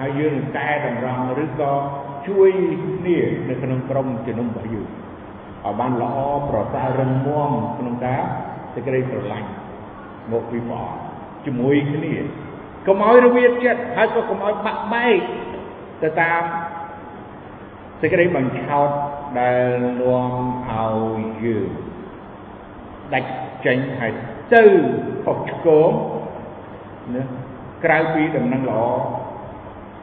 [0.00, 1.72] ហើយយើងនឹងកែតម្រង់ឬក៏
[2.28, 2.50] ជួយ
[2.84, 4.88] គ្នានៅក្នុងក្រុមជំនុំរបស់យើង
[5.64, 6.16] ឲ្យបានល្អ
[6.50, 8.22] ប្រសើររឹងមាំក្នុងការ
[8.74, 9.48] សេចក្តីស្រឡាញ់
[10.32, 11.00] មកពីព្រះអង្គ
[11.44, 12.14] ជាមួយគ្នា
[12.86, 15.20] កុំឲ្យរវាចិត្តហើយក៏កុំឲ្យបាក់បែក
[16.02, 16.42] ទៅតាម
[18.04, 18.90] សេចក្តីបញ្ឆោត
[19.40, 19.66] ដែល
[20.00, 20.32] នាំ
[20.70, 21.68] ឲ្យយើង
[23.14, 23.30] ដាច់
[23.66, 24.12] ចេញហើយ
[24.54, 24.62] ទៅ
[25.24, 25.90] ខុសឆ្គង
[27.14, 27.22] ណា
[27.84, 28.82] ក្រៅពីដំណឹងល្អ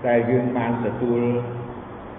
[0.08, 1.20] ដែលយើងបានទទួល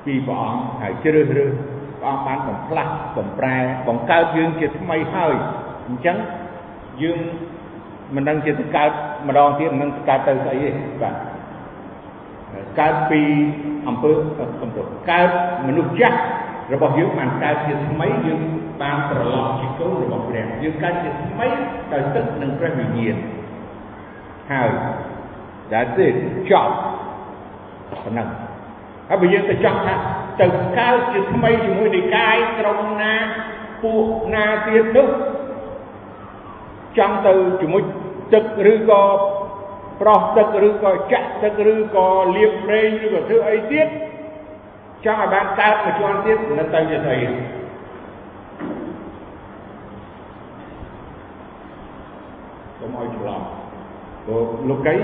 [0.04, 1.52] ពីព្រះអង្គហើយជ្រើសរើស
[2.00, 3.56] ព្រះអង្គបានបំផ្លាស់បំប្រែ
[3.88, 5.34] បង្កើតយើងជាថ្មីហើយ
[5.88, 6.16] អញ្ចឹង
[7.02, 7.18] យើង
[8.14, 8.90] មិនដឹងជាទៅកើត
[9.28, 10.70] ម្ដងទៀតមិនដឹងកើតទៅស្អីទេ
[11.02, 11.31] បាទ
[12.80, 13.22] កើតពី
[13.88, 14.10] អំពើ
[14.62, 15.30] អំពើកើត
[15.66, 16.18] មនុស្សចាស់
[16.72, 18.40] របស់យើងបានកើតជាថ្មីយើង
[18.82, 21.46] បានត្រឡប់ជាកូនរបស់ព្រះយើងកើតជាថ្មី
[21.92, 23.16] ដោយទឹកនិងព្រះវិញ្ញាណ
[24.52, 24.70] ហើយ
[25.70, 26.14] that's it
[26.50, 26.74] ចប់
[28.04, 28.28] ប៉ុណ្ណឹង
[29.08, 29.94] ហហើយបើយើងទៅចង់ថា
[30.40, 30.46] ទៅ
[30.78, 33.14] កើតជាថ្មីជាមួយនិកាយក្រុមណា
[33.82, 35.08] ពួកណាទៀតនោះ
[36.98, 37.82] ចង់ទៅជាមួយ
[38.32, 39.02] ទឹកឬក៏
[40.02, 43.88] ប្រោះទឹកឬក៏ចាក់ទឹកឬក៏លាបប្រេងឬក៏ធ្វើអីទៀត
[45.04, 47.18] ចង់ឲ្យបានកើតមួយជាន់ទៀតនឹងទៅជាស្អី
[52.78, 53.42] កុំឲ្យច្រឡំ
[54.24, 54.94] ព្រោះលោកី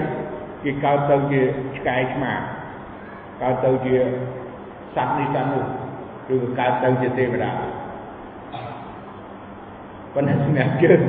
[0.62, 1.40] គេកើតទៅជា
[1.76, 2.32] ឆ្កែឆ្មា
[3.42, 3.96] កើតទៅជា
[4.94, 5.64] សត្វនេះសត្វនោះ
[6.34, 7.50] ឬក៏កើតទៅជាទេវតា
[10.14, 11.02] ប៉ុន្តែសម្រាប់យើង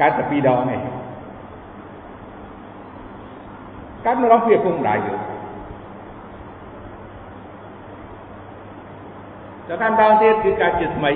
[0.00, 0.82] កើតតែពីរដងឯង
[4.04, 5.20] កើតម្ដងពីឪពុកម្ដាយយើង
[9.68, 11.12] ដល់កាន់ដងទៀតគឺកើតជាថ្មី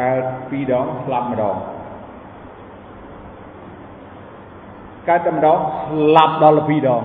[0.00, 1.56] កើតពីរដងស្លាប់ម្ដង
[5.08, 7.02] កើតតែម្ដងស្លាប់ដល់ពីរដង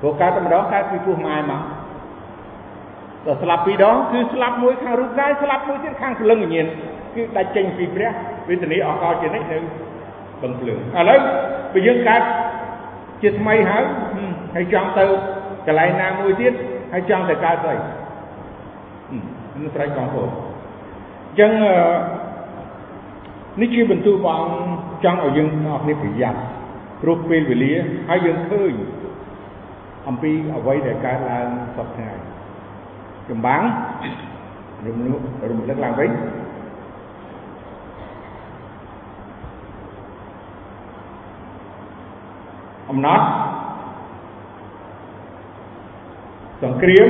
[0.00, 1.62] ព្រោះកើតតែម្ដងកើតពីពោះម៉ែមក
[3.26, 6.66] ដល់ស្លាប់ពីរដងគឺស្លាប់មួយខាងរូបកាយស្លាប់មួយទៀតខាងព្រលឹងវិញ្ញាណ
[7.14, 8.10] គឺដាច់ចេញពីព្រះ
[8.48, 9.58] វេទនាអកលជានិច្ចនៅ
[10.42, 11.18] បឹងភ្លើងឥឡូវ
[11.72, 12.22] ពេលយើងកើត
[13.22, 13.84] ជាថ្មីហើយ
[14.54, 15.04] ហើយចង់ទៅ
[15.66, 16.52] កន្លែងណាមួយទៀត
[16.92, 17.76] ហើយចង់ទៅកើតស្អី
[19.56, 21.50] នឹងស្រេចបងប្អូនអញ្ចឹង
[23.60, 26.38] នេះជាបន្ទូលព្រះអង្គចង់ឲ្យយើងអរគ្នាប្រយ័ត្ន
[27.02, 27.72] ព្រោះពេលវេលា
[28.08, 28.72] ហើយយើងឃើញ
[30.08, 31.46] អំពីអ្វីដែលកើតឡើង
[31.76, 32.10] សពថ្ងៃ
[33.28, 33.62] ចម្បាំង
[34.86, 35.20] រំលឹក
[35.50, 36.10] រំលឹកឡើងវិញ
[42.90, 43.24] អំណត់
[46.62, 47.08] សង្គ្រាម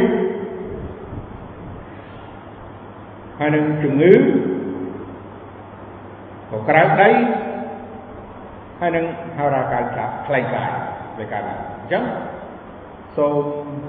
[3.38, 4.12] ហើយនឹងជំងឺ
[6.50, 7.10] ក៏ក្រៅដី
[8.80, 9.04] ហើយនឹង
[9.36, 9.82] ហោរាកាយ
[10.26, 10.70] ខ្លែងកាយ
[11.18, 12.04] ដែលកើតឡើងអញ្ចឹង
[13.16, 13.83] សូម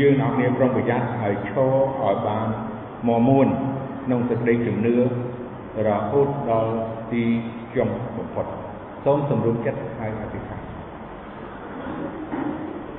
[0.00, 1.60] យើងអរគ្នាប្រុងប្រយ័ត្នឲ្យឈរ
[2.02, 2.46] ឲ្យបាន
[3.08, 3.48] មកមួន
[4.04, 4.94] ក្នុងសេចក្តីជំនឿ
[5.86, 6.72] រហូតដល់
[7.12, 7.22] ទី
[7.76, 8.46] ចុងបំផុត
[9.04, 10.60] សូមសម្រុំចិត្តហើយអធិដ្ឋាន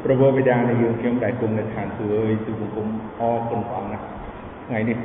[0.04, 2.88] ព្រះបិតានៃយើងខ្ញុំដែលគង់នៅឋានសួគ៌អើយទូបង្គំ
[3.20, 4.06] អរគុណព្រះអង្គណាស់
[4.68, 4.98] ថ្ងៃនេះ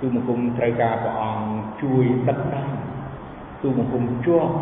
[0.00, 1.46] ទូបង្គំត្រូវការព្រះអង្គ
[1.82, 2.68] ជួយដឹកនាំ
[3.62, 4.52] ទូបង្គំជាប់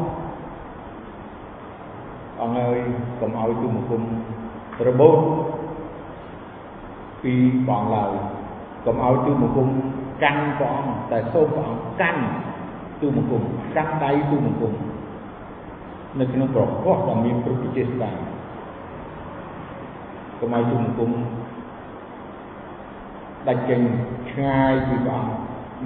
[2.41, 2.79] អង្គហើយ
[3.21, 4.03] កុំឲ្យទូបង្គំ
[4.89, 5.19] របូត
[7.23, 7.35] ពី
[7.69, 8.13] បងឡើយ
[8.85, 9.69] កុំឲ្យទូបង្គំ
[10.23, 12.23] កាន់ព្រះអង្គតែសូមព្រះអង្គកាន់
[13.01, 13.43] ទូបង្គំ
[13.77, 14.73] កាន់ដៃទូបង្គំ
[16.19, 18.13] នៅក្នុងប្រកបដ៏មានគ្រប់វិជាស្ដា
[20.39, 21.11] កុំឲ្យទូបង្គំ
[23.49, 23.81] ដាច់ចេញ
[24.31, 25.33] ឆ្ងាយពីព្រះអង្គ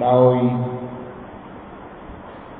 [0.05, 0.35] ដោយ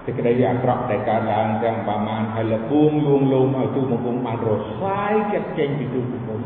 [0.06, 4.50] សេចក្តីអាក្រក់ដែលកើតឡើងទាំងប្រមាណហើយលបួងលួងលោមឲ្យទូបង្គំបានរ
[4.82, 6.42] សាយចិត្តចេញពីទូបង្គំ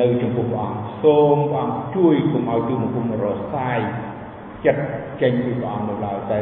[0.00, 3.24] នៅចំពោះព្រះអង្គសូមព្រះអង្គជួយកុំឲ្យទូបង្គំរ
[3.54, 3.78] សាយ
[4.64, 4.82] ចិត្ត
[5.22, 6.38] ចេញពីព្រះអង្គនៅឡើយតែ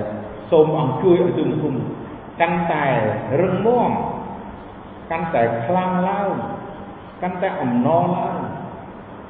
[0.50, 1.74] សូមព្រះអង្គជួយឲ្យទូបង្គំ
[2.40, 2.86] កាន់តែ
[3.42, 3.90] រឹងមាំ
[5.10, 6.30] កាន់តែខ្លាំងឡើង
[7.22, 8.38] កាន់តែអំណរឡើង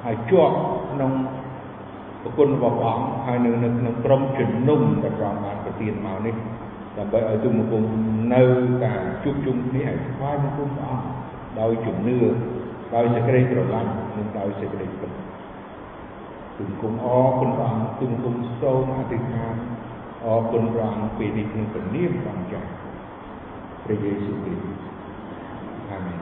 [0.05, 0.55] ហើយជាប់
[0.93, 1.12] ក្នុង
[2.23, 6.35] ប្រគុណរបស់ព្រះអង្គហើយនៅនៅក្នុងក្រុមជំនុំដែលព្រះអង្គបានប្រទានមកនេះ
[6.99, 7.83] ដើម្បីឲ្យទូបង្គំ
[8.35, 8.43] នៅ
[8.85, 11.07] ការជួបជុំគ្នាឲ្យថ្វាយបង្គំព្រះអង្គ
[11.61, 12.19] ដោយជំនឿ
[12.95, 15.11] ដោយសេចក្តីស្រឡាញ់និងដោយសេចក្តីពិត
[16.57, 19.55] គុំគុំអរគុណព្រះអង្គគុំគុំសូមអធិដ្ឋាន
[20.25, 22.71] អរគុណព្រះអង្គពេលនេះក្នុងព្រះនាមព្រះចាស់
[23.85, 24.69] ព្រះយេស៊ូវគ្រីស្ទ
[25.91, 26.21] អាមែន